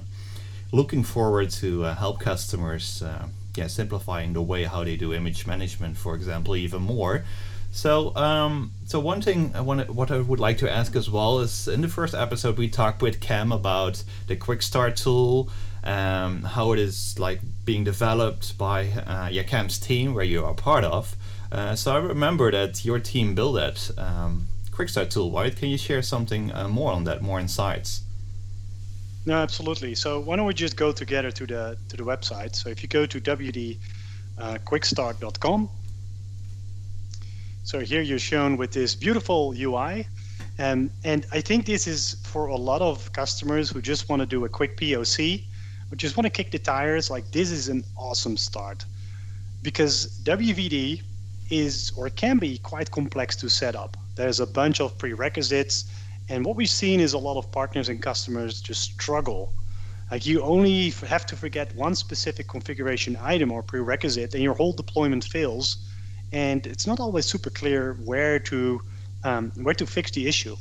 looking 0.71 1.03
forward 1.03 1.49
to 1.51 1.85
uh, 1.85 1.95
help 1.95 2.19
customers, 2.19 3.01
uh, 3.01 3.27
yeah, 3.55 3.67
simplifying 3.67 4.33
the 4.33 4.41
way 4.41 4.65
how 4.65 4.83
they 4.83 4.95
do 4.95 5.13
image 5.13 5.47
management, 5.47 5.97
for 5.97 6.13
example, 6.15 6.55
even 6.55 6.81
more. 6.81 7.23
So, 7.71 8.15
um, 8.15 8.71
so 8.85 8.99
one 8.99 9.21
thing 9.21 9.51
I 9.53 9.61
want 9.61 9.89
what 9.89 10.09
I 10.09 10.19
would 10.19 10.39
like 10.39 10.59
to 10.59 10.71
ask 10.71 10.95
as 10.95 11.09
well 11.09 11.39
is 11.39 11.67
in 11.67 11.81
the 11.81 11.89
first 11.89 12.13
episode 12.13 12.57
we 12.57 12.69
talked 12.69 13.01
with 13.01 13.19
Cam 13.19 13.51
about 13.51 14.01
the 14.27 14.37
Quick 14.37 14.61
Start 14.61 14.95
tool, 14.95 15.49
um, 15.83 16.43
how 16.43 16.71
it 16.71 16.79
is 16.79 17.19
like 17.19 17.41
being 17.65 17.83
developed 17.83 18.57
by 18.57 18.87
uh, 18.87 19.27
yeah 19.29 19.43
Cam's 19.43 19.77
team 19.77 20.13
where 20.13 20.23
you 20.23 20.45
are 20.45 20.53
part 20.53 20.85
of. 20.85 21.17
Uh, 21.51 21.75
so 21.75 21.93
I 21.93 21.97
remember 21.97 22.51
that 22.51 22.83
your 22.83 22.99
team 22.99 23.35
built 23.35 23.55
that 23.55 23.91
um, 23.97 24.47
Quick 24.71 24.89
Start 24.89 25.11
tool. 25.11 25.31
Why 25.31 25.49
can 25.49 25.69
you 25.69 25.77
share 25.77 26.01
something 26.01 26.51
uh, 26.51 26.67
more 26.67 26.91
on 26.91 27.05
that, 27.05 27.21
more 27.21 27.39
insights? 27.39 28.01
No, 29.25 29.35
absolutely. 29.35 29.95
So 29.95 30.19
why 30.19 30.35
don't 30.35 30.45
we 30.45 30.53
just 30.53 30.75
go 30.75 30.91
together 30.91 31.31
to 31.31 31.47
the 31.47 31.77
to 31.89 31.97
the 31.97 32.03
website? 32.03 32.55
So 32.55 32.69
if 32.69 32.83
you 32.83 32.89
go 32.89 33.05
to 33.05 33.19
wvdquickstart.com, 33.19 35.63
uh, 35.63 35.67
so 37.63 37.79
here 37.79 38.01
you're 38.01 38.19
shown 38.19 38.57
with 38.57 38.71
this 38.71 38.93
beautiful 38.93 39.53
UI. 39.57 40.07
Um, 40.59 40.91
and 41.03 41.25
I 41.31 41.41
think 41.41 41.65
this 41.65 41.87
is 41.87 42.17
for 42.23 42.47
a 42.47 42.55
lot 42.55 42.81
of 42.81 43.11
customers 43.13 43.69
who 43.69 43.81
just 43.81 44.09
want 44.09 44.21
to 44.21 44.25
do 44.25 44.45
a 44.45 44.49
quick 44.49 44.77
POC, 44.77 45.43
or 45.91 45.95
just 45.95 46.15
want 46.15 46.25
to 46.25 46.29
kick 46.29 46.51
the 46.51 46.59
tires. 46.59 47.09
Like 47.09 47.31
this 47.31 47.49
is 47.49 47.67
an 47.67 47.83
awesome 47.97 48.37
start 48.37 48.85
because 49.63 50.19
WVD 50.23 51.01
is 51.49 51.91
or 51.95 52.09
can 52.09 52.37
be 52.37 52.57
quite 52.57 52.91
complex 52.91 53.35
to 53.37 53.49
set 53.49 53.75
up. 53.75 53.97
There's 54.15 54.39
a 54.39 54.47
bunch 54.47 54.79
of 54.81 54.97
prerequisites, 54.97 55.85
and 56.29 56.45
what 56.45 56.55
we've 56.55 56.69
seen 56.69 56.99
is 56.99 57.13
a 57.13 57.17
lot 57.17 57.37
of 57.37 57.51
partners 57.51 57.89
and 57.89 58.01
customers 58.01 58.61
just 58.61 58.81
struggle. 58.81 59.53
Like 60.11 60.25
you 60.25 60.41
only 60.41 60.91
have 61.07 61.25
to 61.27 61.35
forget 61.35 61.75
one 61.75 61.95
specific 61.95 62.47
configuration 62.47 63.17
item 63.21 63.51
or 63.51 63.63
prerequisite, 63.63 64.33
and 64.33 64.43
your 64.43 64.53
whole 64.53 64.73
deployment 64.73 65.23
fails 65.23 65.77
and 66.31 66.67
it's 66.67 66.85
not 66.85 66.99
always 66.99 67.25
super 67.25 67.49
clear 67.49 67.93
where 68.03 68.39
to 68.39 68.81
um, 69.23 69.51
where 69.55 69.73
to 69.73 69.85
fix 69.85 70.11
the 70.11 70.27
issue. 70.27 70.55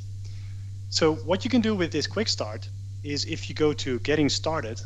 So 0.89 1.17
what 1.17 1.45
you 1.45 1.51
can 1.51 1.61
do 1.61 1.75
with 1.75 1.91
this 1.93 2.07
quick 2.07 2.29
start 2.29 2.69
is 3.03 3.25
if 3.25 3.49
you 3.49 3.55
go 3.55 3.73
to 3.73 3.99
getting 4.01 4.29
started. 4.29 4.81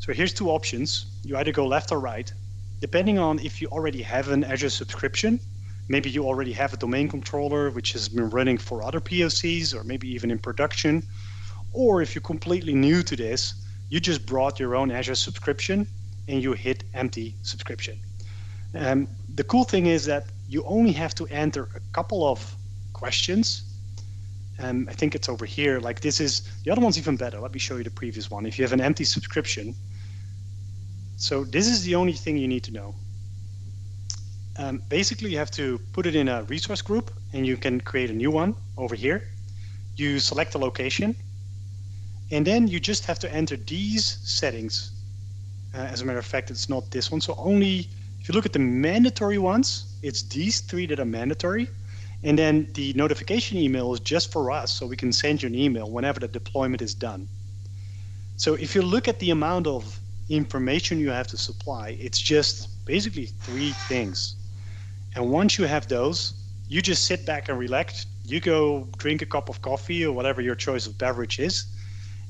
So 0.00 0.12
here's 0.12 0.34
two 0.34 0.50
options. 0.50 1.06
You 1.24 1.36
either 1.38 1.52
go 1.52 1.66
left 1.66 1.92
or 1.92 2.00
right, 2.00 2.30
depending 2.80 3.18
on 3.18 3.38
if 3.38 3.60
you 3.60 3.68
already 3.68 4.02
have 4.02 4.28
an 4.28 4.44
Azure 4.44 4.70
subscription. 4.70 5.40
Maybe 5.88 6.10
you 6.10 6.26
already 6.26 6.52
have 6.52 6.74
a 6.74 6.76
domain 6.76 7.08
controller 7.08 7.70
which 7.70 7.92
has 7.92 8.08
been 8.08 8.28
running 8.30 8.58
for 8.58 8.82
other 8.82 9.00
POCs 9.00 9.74
or 9.74 9.84
maybe 9.84 10.08
even 10.08 10.30
in 10.30 10.38
production. 10.38 11.02
Or 11.72 12.02
if 12.02 12.14
you're 12.14 12.22
completely 12.22 12.74
new 12.74 13.02
to 13.02 13.16
this, 13.16 13.54
you 13.88 14.00
just 14.00 14.26
brought 14.26 14.58
your 14.58 14.74
own 14.74 14.90
Azure 14.90 15.14
subscription 15.14 15.86
and 16.28 16.42
you 16.42 16.52
hit 16.52 16.82
empty 16.94 17.36
subscription. 17.42 17.98
Um, 18.74 19.08
the 19.34 19.44
cool 19.44 19.64
thing 19.64 19.86
is 19.86 20.04
that 20.06 20.26
you 20.48 20.64
only 20.64 20.92
have 20.92 21.14
to 21.16 21.26
enter 21.28 21.68
a 21.74 21.80
couple 21.92 22.28
of 22.28 22.56
questions. 22.92 23.62
Um, 24.58 24.88
I 24.90 24.92
think 24.92 25.14
it's 25.14 25.28
over 25.28 25.44
here. 25.44 25.80
Like 25.80 26.00
this 26.00 26.20
is 26.20 26.42
the 26.64 26.70
other 26.70 26.80
one's 26.80 26.98
even 26.98 27.16
better. 27.16 27.38
Let 27.40 27.52
me 27.52 27.58
show 27.58 27.76
you 27.76 27.84
the 27.84 27.90
previous 27.90 28.30
one. 28.30 28.46
If 28.46 28.58
you 28.58 28.64
have 28.64 28.72
an 28.72 28.80
empty 28.80 29.04
subscription, 29.04 29.74
so 31.16 31.44
this 31.44 31.66
is 31.66 31.82
the 31.84 31.94
only 31.94 32.12
thing 32.12 32.36
you 32.36 32.48
need 32.48 32.64
to 32.64 32.72
know. 32.72 32.94
Um, 34.58 34.82
basically, 34.88 35.30
you 35.30 35.38
have 35.38 35.50
to 35.52 35.78
put 35.92 36.06
it 36.06 36.14
in 36.14 36.28
a 36.28 36.42
resource 36.44 36.82
group, 36.82 37.10
and 37.32 37.46
you 37.46 37.56
can 37.56 37.80
create 37.80 38.10
a 38.10 38.14
new 38.14 38.30
one 38.30 38.54
over 38.76 38.94
here. 38.94 39.28
You 39.96 40.18
select 40.18 40.52
the 40.52 40.58
location, 40.58 41.14
and 42.30 42.46
then 42.46 42.68
you 42.68 42.80
just 42.80 43.04
have 43.06 43.18
to 43.20 43.32
enter 43.34 43.56
these 43.56 44.18
settings. 44.24 44.92
Uh, 45.74 45.78
as 45.78 46.00
a 46.00 46.04
matter 46.04 46.18
of 46.18 46.26
fact, 46.26 46.50
it's 46.50 46.68
not 46.68 46.90
this 46.90 47.10
one. 47.10 47.20
So 47.20 47.34
only 47.38 47.88
if 48.20 48.28
you 48.28 48.34
look 48.34 48.46
at 48.46 48.52
the 48.52 48.58
mandatory 48.58 49.38
ones, 49.38 49.98
it's 50.02 50.22
these 50.22 50.60
three 50.60 50.86
that 50.86 50.98
are 50.98 51.04
mandatory. 51.04 51.68
And 52.24 52.38
then 52.38 52.66
the 52.72 52.92
notification 52.94 53.58
email 53.58 53.92
is 53.92 54.00
just 54.00 54.32
for 54.32 54.50
us, 54.50 54.72
so 54.72 54.86
we 54.86 54.96
can 54.96 55.12
send 55.12 55.42
you 55.42 55.48
an 55.48 55.54
email 55.54 55.90
whenever 55.90 56.18
the 56.18 56.28
deployment 56.28 56.82
is 56.82 56.94
done. 56.94 57.28
So 58.36 58.54
if 58.54 58.74
you 58.74 58.82
look 58.82 59.06
at 59.06 59.18
the 59.18 59.30
amount 59.30 59.66
of 59.66 60.00
information 60.28 60.98
you 60.98 61.10
have 61.10 61.26
to 61.28 61.36
supply, 61.36 61.96
it's 62.00 62.20
just 62.20 62.84
basically 62.84 63.26
three 63.26 63.70
things. 63.88 64.36
And 65.14 65.30
once 65.30 65.58
you 65.58 65.64
have 65.66 65.88
those, 65.88 66.34
you 66.68 66.82
just 66.82 67.04
sit 67.04 67.24
back 67.24 67.48
and 67.48 67.58
relax. 67.58 68.06
You 68.24 68.40
go 68.40 68.88
drink 68.98 69.22
a 69.22 69.26
cup 69.26 69.48
of 69.48 69.62
coffee 69.62 70.04
or 70.04 70.12
whatever 70.12 70.40
your 70.40 70.54
choice 70.54 70.86
of 70.86 70.98
beverage 70.98 71.38
is. 71.38 71.66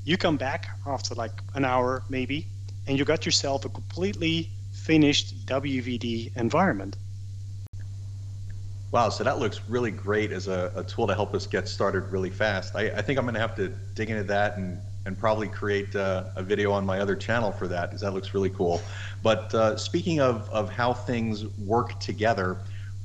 You 0.03 0.15
come 0.17 0.37
back 0.37 0.67
after 0.85 1.15
like 1.15 1.41
an 1.55 1.65
hour 1.65 2.03
maybe, 2.09 2.47
and 2.87 2.97
you 2.97 3.03
got 3.03 3.25
yourself 3.25 3.65
a 3.65 3.69
completely 3.69 4.49
finished 4.71 5.45
WVD 5.47 6.35
environment. 6.37 6.95
Wow, 8.91 9.09
so 9.09 9.23
that 9.25 9.39
looks 9.39 9.59
really 9.67 9.91
great 9.91 10.31
as 10.31 10.47
a, 10.47 10.71
a 10.75 10.83
tool 10.83 11.07
to 11.07 11.13
help 11.13 11.33
us 11.33 11.45
get 11.45 11.67
started 11.67 12.09
really 12.11 12.29
fast. 12.29 12.73
I, 12.73 12.83
I 12.91 13.01
think 13.01 13.19
I'm 13.19 13.25
going 13.25 13.33
to 13.33 13.41
have 13.41 13.55
to 13.57 13.67
dig 13.95 14.09
into 14.09 14.23
that 14.23 14.57
and, 14.57 14.79
and 15.07 15.17
probably 15.17 15.47
create 15.47 15.95
uh, 15.95 16.25
a 16.35 16.43
video 16.43 16.69
on 16.69 16.85
my 16.85 16.99
other 16.99 17.15
channel 17.15 17.49
for 17.49 17.65
that 17.69 17.89
because 17.89 18.01
that 18.01 18.13
looks 18.13 18.33
really 18.33 18.49
cool. 18.49 18.81
But 19.23 19.55
uh, 19.55 19.77
speaking 19.77 20.19
of, 20.19 20.49
of 20.49 20.69
how 20.69 20.93
things 20.93 21.45
work 21.59 21.97
together, 22.01 22.57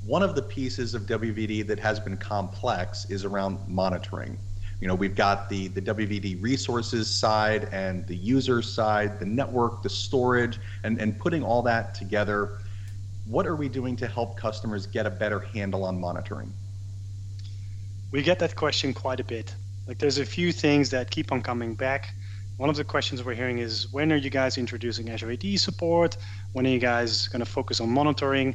one 0.05 0.25
of 0.25 0.35
the 0.35 0.43
pieces 0.43 0.95
of 0.95 1.03
WVD 1.03 1.65
that 1.69 1.79
has 1.79 2.01
been 2.01 2.17
complex 2.17 3.09
is 3.09 3.25
around 3.25 3.57
monitoring. 3.69 4.37
You 4.81 4.89
know, 4.89 4.97
we've 4.97 5.15
got 5.15 5.49
the, 5.49 5.69
the 5.69 5.81
WVD 5.81 6.43
resources 6.43 7.09
side 7.09 7.69
and 7.71 8.05
the 8.09 8.17
user 8.17 8.63
side, 8.63 9.21
the 9.21 9.27
network, 9.27 9.85
the 9.85 9.89
storage, 9.89 10.59
and, 10.83 11.01
and 11.01 11.17
putting 11.17 11.45
all 11.45 11.63
that 11.63 11.95
together. 11.95 12.59
What 13.29 13.47
are 13.47 13.55
we 13.55 13.69
doing 13.69 13.95
to 13.95 14.09
help 14.09 14.37
customers 14.37 14.89
get 14.89 15.07
a 15.07 15.11
better 15.11 15.39
handle 15.39 15.85
on 15.85 16.01
monitoring? 16.01 16.53
We 18.11 18.23
get 18.23 18.41
that 18.41 18.57
question 18.57 18.93
quite 18.93 19.21
a 19.21 19.25
bit. 19.25 19.55
Like 19.87 19.99
there's 19.99 20.19
a 20.19 20.27
few 20.27 20.53
things 20.53 20.91
that 20.91 21.11
keep 21.11 21.33
on 21.33 21.43
coming 21.43 21.75
back. 21.75 22.15
One 22.57 22.71
of 22.71 22.77
the 22.77 22.85
questions 22.85 23.25
we're 23.25 23.35
hearing 23.35 23.59
is 23.59 23.93
when 23.93 24.13
are 24.13 24.17
you 24.17 24.31
guys 24.31 24.59
introducing 24.59 25.11
Azure 25.11 25.33
AD 25.33 25.59
support? 25.59 26.17
When 26.53 26.67
are 26.67 26.71
you 26.71 26.79
guys 26.79 27.29
going 27.29 27.41
to 27.41 27.51
focus 27.51 27.81
on 27.81 27.91
monitoring? 27.91 28.55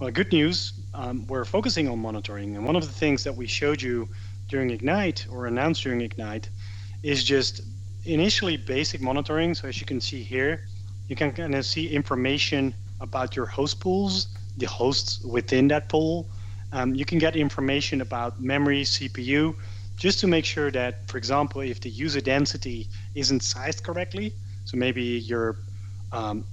Well, 0.00 0.10
good 0.10 0.32
news. 0.32 0.72
Um, 0.94 1.26
we're 1.26 1.44
focusing 1.44 1.88
on 1.88 1.98
monitoring, 2.00 2.56
and 2.56 2.66
one 2.66 2.76
of 2.76 2.82
the 2.82 2.92
things 2.92 3.24
that 3.24 3.34
we 3.34 3.46
showed 3.46 3.80
you 3.80 4.08
during 4.48 4.70
Ignite 4.70 5.26
or 5.30 5.46
announced 5.46 5.82
during 5.82 6.00
Ignite 6.00 6.50
is 7.02 7.22
just 7.22 7.62
initially 8.04 8.56
basic 8.56 9.00
monitoring. 9.00 9.54
So 9.54 9.68
as 9.68 9.80
you 9.80 9.86
can 9.86 10.00
see 10.00 10.22
here, 10.22 10.66
you 11.08 11.16
can 11.16 11.32
kind 11.32 11.54
of 11.54 11.64
see 11.64 11.88
information 11.88 12.74
about 13.00 13.36
your 13.36 13.46
host 13.46 13.80
pools, 13.80 14.28
the 14.56 14.66
hosts 14.66 15.22
within 15.24 15.68
that 15.68 15.88
pool. 15.88 16.26
Um, 16.72 16.94
you 16.94 17.04
can 17.04 17.18
get 17.18 17.36
information 17.36 18.00
about 18.00 18.40
memory, 18.40 18.82
CPU, 18.82 19.54
just 19.96 20.20
to 20.20 20.26
make 20.26 20.44
sure 20.44 20.70
that, 20.70 21.08
for 21.08 21.18
example, 21.18 21.60
if 21.62 21.80
the 21.80 21.90
user 21.90 22.20
density 22.20 22.88
isn't 23.14 23.42
sized 23.42 23.82
correctly, 23.82 24.32
so 24.64 24.76
maybe 24.76 25.02
your 25.02 25.56
um, 26.12 26.44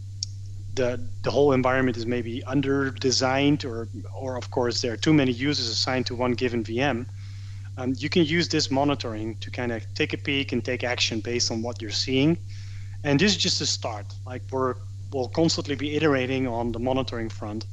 the 0.75 0.99
the 1.23 1.31
whole 1.31 1.51
environment 1.51 1.97
is 1.97 2.05
maybe 2.05 2.43
under 2.45 2.91
designed, 2.91 3.65
or 3.65 3.87
or 4.15 4.37
of 4.37 4.49
course 4.49 4.81
there 4.81 4.93
are 4.93 4.97
too 4.97 5.13
many 5.13 5.31
users 5.31 5.67
assigned 5.67 6.05
to 6.07 6.15
one 6.15 6.33
given 6.33 6.63
VM. 6.63 7.05
Um, 7.77 7.93
you 7.97 8.09
can 8.09 8.23
use 8.23 8.47
this 8.47 8.69
monitoring 8.69 9.35
to 9.37 9.49
kind 9.49 9.71
of 9.71 9.81
take 9.95 10.13
a 10.13 10.17
peek 10.17 10.51
and 10.51 10.63
take 10.63 10.83
action 10.83 11.19
based 11.19 11.51
on 11.51 11.61
what 11.61 11.81
you're 11.81 11.91
seeing. 11.91 12.37
And 13.03 13.19
this 13.19 13.31
is 13.31 13.37
just 13.37 13.61
a 13.61 13.65
start. 13.65 14.05
Like 14.25 14.43
we're 14.51 14.75
we'll 15.11 15.29
constantly 15.29 15.75
be 15.75 15.95
iterating 15.95 16.47
on 16.47 16.71
the 16.71 16.79
monitoring 16.79 17.29
front. 17.29 17.65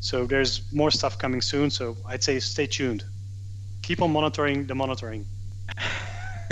So 0.00 0.26
there's 0.26 0.62
more 0.72 0.90
stuff 0.90 1.18
coming 1.18 1.40
soon. 1.40 1.70
So 1.70 1.96
I'd 2.06 2.22
say 2.22 2.38
stay 2.40 2.66
tuned. 2.66 3.04
Keep 3.84 4.00
on 4.00 4.12
monitoring 4.12 4.66
the 4.66 4.74
monitoring. 4.74 5.26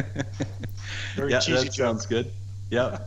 yeah, 0.07 0.23
that 1.17 1.43
joke. 1.43 1.73
sounds 1.73 2.05
good. 2.05 2.31
Yeah. 2.71 2.99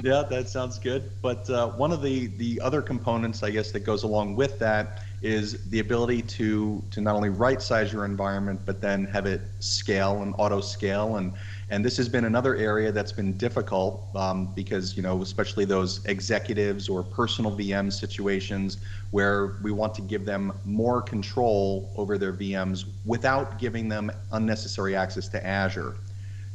yeah, 0.00 0.22
that 0.30 0.48
sounds 0.48 0.78
good. 0.78 1.10
But 1.20 1.50
uh, 1.50 1.70
one 1.70 1.90
of 1.90 2.00
the 2.00 2.28
the 2.28 2.60
other 2.60 2.80
components, 2.80 3.42
I 3.42 3.50
guess, 3.50 3.72
that 3.72 3.80
goes 3.80 4.04
along 4.04 4.36
with 4.36 4.60
that 4.60 5.02
is 5.22 5.68
the 5.70 5.80
ability 5.80 6.22
to 6.22 6.84
to 6.92 7.00
not 7.00 7.16
only 7.16 7.30
right 7.30 7.60
size 7.60 7.92
your 7.92 8.04
environment, 8.04 8.60
but 8.64 8.80
then 8.80 9.06
have 9.06 9.26
it 9.26 9.40
scale 9.58 10.22
and 10.22 10.36
auto 10.38 10.60
scale 10.60 11.16
and 11.16 11.32
and 11.70 11.84
this 11.84 11.96
has 11.98 12.08
been 12.08 12.24
another 12.24 12.56
area 12.56 12.90
that's 12.90 13.12
been 13.12 13.34
difficult 13.34 14.08
um, 14.14 14.46
because, 14.54 14.96
you 14.96 15.02
know, 15.02 15.20
especially 15.20 15.66
those 15.66 16.04
executives 16.06 16.88
or 16.88 17.02
personal 17.02 17.52
VM 17.52 17.92
situations 17.92 18.78
where 19.10 19.58
we 19.62 19.70
want 19.70 19.94
to 19.94 20.02
give 20.02 20.24
them 20.24 20.52
more 20.64 21.02
control 21.02 21.92
over 21.96 22.16
their 22.16 22.32
VMs 22.32 22.86
without 23.04 23.58
giving 23.58 23.88
them 23.88 24.10
unnecessary 24.32 24.96
access 24.96 25.28
to 25.28 25.46
Azure. 25.46 25.96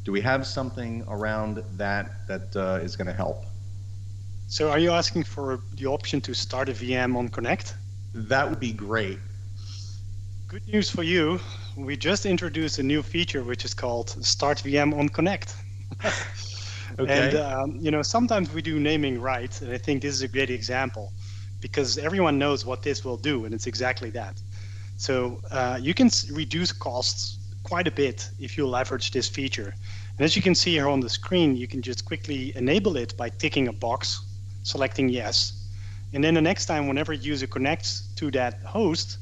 Do 0.03 0.11
we 0.11 0.19
have 0.21 0.47
something 0.47 1.05
around 1.07 1.63
that 1.77 2.27
that 2.27 2.55
uh, 2.55 2.83
is 2.83 2.95
going 2.95 3.07
to 3.07 3.13
help? 3.13 3.45
So, 4.47 4.69
are 4.69 4.79
you 4.79 4.91
asking 4.91 5.23
for 5.23 5.61
the 5.75 5.85
option 5.85 6.21
to 6.21 6.33
start 6.33 6.69
a 6.69 6.73
VM 6.73 7.15
on 7.15 7.29
Connect? 7.29 7.75
That 8.13 8.49
would 8.49 8.59
be 8.59 8.73
great. 8.73 9.19
Good 10.53 10.67
news 10.67 10.87
for 10.87 11.01
you. 11.01 11.39
We 11.75 11.97
just 11.97 12.27
introduced 12.27 12.77
a 12.77 12.83
new 12.83 13.01
feature 13.01 13.43
which 13.43 13.65
is 13.65 13.73
called 13.73 14.11
Start 14.23 14.59
VM 14.59 14.95
on 14.95 15.09
Connect. 15.09 15.55
okay. 16.99 17.29
And 17.29 17.35
um, 17.37 17.77
you 17.79 17.89
know, 17.89 18.03
sometimes 18.03 18.53
we 18.53 18.61
do 18.61 18.79
naming 18.79 19.19
right, 19.19 19.59
and 19.61 19.71
I 19.71 19.79
think 19.79 20.03
this 20.03 20.13
is 20.13 20.21
a 20.21 20.27
great 20.27 20.51
example 20.51 21.11
because 21.59 21.97
everyone 21.97 22.37
knows 22.37 22.67
what 22.67 22.83
this 22.83 23.03
will 23.03 23.17
do, 23.17 23.45
and 23.45 23.53
it's 23.55 23.65
exactly 23.65 24.11
that. 24.11 24.39
So 24.97 25.41
uh, 25.49 25.79
you 25.81 25.95
can 25.95 26.11
reduce 26.31 26.71
costs 26.71 27.39
quite 27.63 27.87
a 27.87 27.91
bit 27.91 28.29
if 28.39 28.55
you 28.55 28.67
leverage 28.67 29.09
this 29.09 29.27
feature. 29.27 29.73
And 30.19 30.21
as 30.23 30.35
you 30.35 30.43
can 30.43 30.53
see 30.53 30.73
here 30.73 30.87
on 30.87 30.99
the 30.99 31.09
screen, 31.09 31.57
you 31.57 31.67
can 31.67 31.81
just 31.81 32.05
quickly 32.05 32.55
enable 32.55 32.95
it 32.95 33.17
by 33.17 33.29
ticking 33.29 33.69
a 33.69 33.73
box, 33.73 34.23
selecting 34.61 35.09
yes. 35.09 35.67
And 36.13 36.23
then 36.23 36.35
the 36.35 36.41
next 36.41 36.67
time, 36.67 36.87
whenever 36.87 37.13
a 37.13 37.17
user 37.17 37.47
connects 37.47 38.09
to 38.17 38.29
that 38.29 38.61
host, 38.61 39.17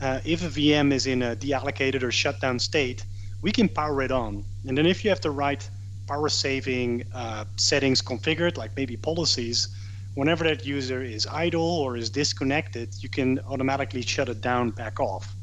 uh, 0.00 0.20
if 0.24 0.44
a 0.44 0.48
VM 0.48 0.92
is 0.92 1.06
in 1.06 1.22
a 1.22 1.36
deallocated 1.36 2.02
or 2.02 2.10
shutdown 2.12 2.58
state, 2.58 3.06
we 3.42 3.52
can 3.52 3.68
power 3.68 4.02
it 4.02 4.10
on. 4.10 4.44
And 4.66 4.76
then 4.76 4.86
if 4.86 5.04
you 5.04 5.10
have 5.10 5.20
the 5.20 5.30
right 5.30 5.68
power 6.08 6.28
saving 6.28 7.04
uh, 7.12 7.44
settings 7.56 8.02
configured, 8.02 8.56
like 8.56 8.76
maybe 8.76 8.96
policies, 8.96 9.68
whenever 10.14 10.44
that 10.44 10.66
user 10.66 11.02
is 11.02 11.26
idle 11.26 11.62
or 11.62 11.96
is 11.96 12.10
disconnected, 12.10 12.94
you 13.00 13.08
can 13.08 13.38
automatically 13.48 14.02
shut 14.02 14.28
it 14.28 14.40
down 14.40 14.70
back 14.70 15.00
off. 15.00 15.36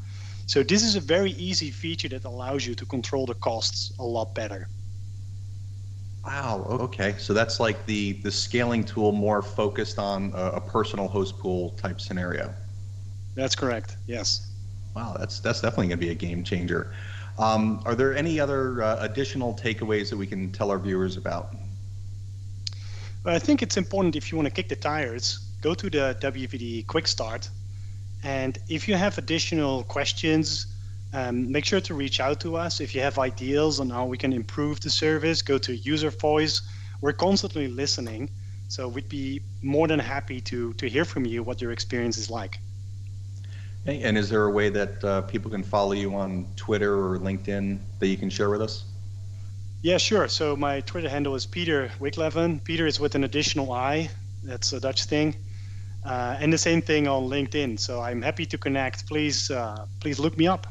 So 0.45 0.63
this 0.63 0.83
is 0.83 0.95
a 0.95 0.99
very 1.01 1.31
easy 1.31 1.71
feature 1.71 2.09
that 2.09 2.25
allows 2.25 2.65
you 2.65 2.75
to 2.75 2.85
control 2.85 3.25
the 3.25 3.35
costs 3.35 3.91
a 3.99 4.03
lot 4.03 4.35
better. 4.35 4.69
Wow. 6.25 6.65
Okay. 6.69 7.15
So 7.17 7.33
that's 7.33 7.59
like 7.59 7.85
the 7.85 8.21
the 8.21 8.31
scaling 8.31 8.83
tool 8.83 9.11
more 9.11 9.41
focused 9.41 9.97
on 9.97 10.31
a, 10.35 10.51
a 10.57 10.61
personal 10.61 11.07
host 11.07 11.39
pool 11.39 11.71
type 11.71 11.99
scenario. 11.99 12.53
That's 13.35 13.55
correct. 13.55 13.97
Yes. 14.07 14.51
Wow, 14.95 15.15
that's 15.17 15.39
that's 15.39 15.61
definitely 15.61 15.87
going 15.87 15.99
to 15.99 16.05
be 16.05 16.11
a 16.11 16.15
game 16.15 16.43
changer. 16.43 16.93
Um, 17.39 17.81
are 17.85 17.95
there 17.95 18.15
any 18.15 18.39
other 18.39 18.83
uh, 18.83 18.97
additional 18.99 19.53
takeaways 19.53 20.09
that 20.09 20.17
we 20.17 20.27
can 20.27 20.51
tell 20.51 20.69
our 20.69 20.79
viewers 20.79 21.17
about? 21.17 21.55
Well, 23.23 23.35
I 23.35 23.39
think 23.39 23.61
it's 23.61 23.77
important 23.77 24.15
if 24.15 24.31
you 24.31 24.37
want 24.37 24.47
to 24.47 24.53
kick 24.53 24.67
the 24.67 24.75
tires, 24.75 25.39
go 25.61 25.73
to 25.73 25.89
the 25.89 26.17
WVD 26.19 26.87
Quick 26.87 27.07
Start, 27.07 27.49
and 28.23 28.57
if 28.67 28.87
you 28.87 28.95
have 28.95 29.17
additional 29.17 29.83
questions, 29.83 30.67
um, 31.13 31.51
make 31.51 31.65
sure 31.65 31.81
to 31.81 31.93
reach 31.93 32.19
out 32.19 32.39
to 32.41 32.55
us. 32.57 32.81
If 32.81 32.93
you 32.93 33.01
have 33.01 33.17
ideas 33.17 33.79
on 33.79 33.89
how 33.89 34.05
we 34.05 34.17
can 34.17 34.33
improve 34.33 34.79
the 34.81 34.89
service, 34.89 35.41
go 35.41 35.57
to 35.59 35.75
User 35.75 36.09
Voice. 36.09 36.61
We're 36.99 37.13
constantly 37.13 37.67
listening, 37.67 38.29
so 38.67 38.87
we'd 38.87 39.09
be 39.09 39.41
more 39.61 39.87
than 39.87 39.99
happy 39.99 40.41
to 40.41 40.73
to 40.73 40.89
hear 40.89 41.05
from 41.05 41.25
you 41.25 41.43
what 41.43 41.61
your 41.61 41.71
experience 41.71 42.17
is 42.17 42.29
like. 42.29 42.59
And 43.85 44.17
is 44.17 44.29
there 44.29 44.45
a 44.45 44.51
way 44.51 44.69
that 44.69 45.03
uh, 45.03 45.21
people 45.23 45.49
can 45.49 45.63
follow 45.63 45.93
you 45.93 46.13
on 46.13 46.45
Twitter 46.55 46.93
or 46.93 47.17
LinkedIn 47.17 47.79
that 47.99 48.07
you 48.07 48.17
can 48.17 48.29
share 48.29 48.49
with 48.49 48.61
us? 48.61 48.85
Yeah, 49.81 49.97
sure. 49.97 50.27
So 50.27 50.55
my 50.55 50.81
Twitter 50.81 51.09
handle 51.09 51.33
is 51.33 51.47
Pieter 51.47 51.91
Wigleven. 51.99 52.63
Pieter 52.63 52.85
is 52.85 52.99
with 52.99 53.15
an 53.15 53.23
additional 53.23 53.71
I. 53.71 54.11
That's 54.43 54.73
a 54.73 54.79
Dutch 54.79 55.05
thing. 55.05 55.35
Uh, 56.05 56.37
and 56.39 56.53
the 56.53 56.57
same 56.57 56.81
thing 56.81 57.07
on 57.07 57.23
LinkedIn. 57.23 57.79
So 57.79 58.01
I'm 58.01 58.21
happy 58.21 58.45
to 58.47 58.57
connect. 58.57 59.07
Please, 59.07 59.49
uh, 59.49 59.87
please 59.99 60.19
look 60.19 60.37
me 60.37 60.47
up. 60.47 60.67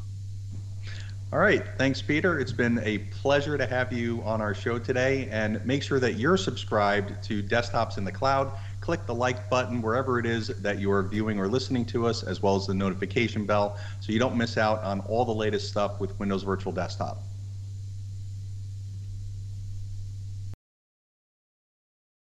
All 1.33 1.41
right. 1.41 1.65
Thanks, 1.79 2.01
Pieter. 2.01 2.39
It's 2.39 2.53
been 2.53 2.81
a 2.85 2.99
pleasure 2.99 3.59
to 3.59 3.67
have 3.67 3.93
you 3.93 4.23
on 4.23 4.41
our 4.41 4.55
show 4.55 4.79
today. 4.79 5.29
And 5.33 5.65
make 5.67 5.83
sure 5.83 5.99
that 5.99 6.15
you're 6.15 6.37
subscribed 6.37 7.23
to 7.25 7.43
Desktops 7.43 7.99
in 7.99 8.05
the 8.05 8.13
Cloud 8.13 8.53
click 8.91 9.07
the 9.07 9.15
like 9.15 9.49
button 9.49 9.81
wherever 9.81 10.19
it 10.19 10.27
is 10.27 10.49
that 10.49 10.81
you 10.81 10.91
are 10.91 11.05
viewing 11.05 11.39
or 11.39 11.47
listening 11.47 11.85
to 11.85 12.09
us, 12.09 12.25
as 12.25 12.43
well 12.43 12.57
as 12.57 12.67
the 12.67 12.75
notification 12.75 13.47
bell, 13.47 13.79
so 14.01 14.11
you 14.11 14.19
don't 14.19 14.37
miss 14.37 14.59
out 14.59 14.83
on 14.83 14.99
all 15.03 15.25
the 15.25 15.33
latest 15.33 15.69
stuff 15.69 16.01
with 16.01 16.19
Windows 16.19 16.43
Virtual 16.43 16.73
Desktop. 16.73 17.30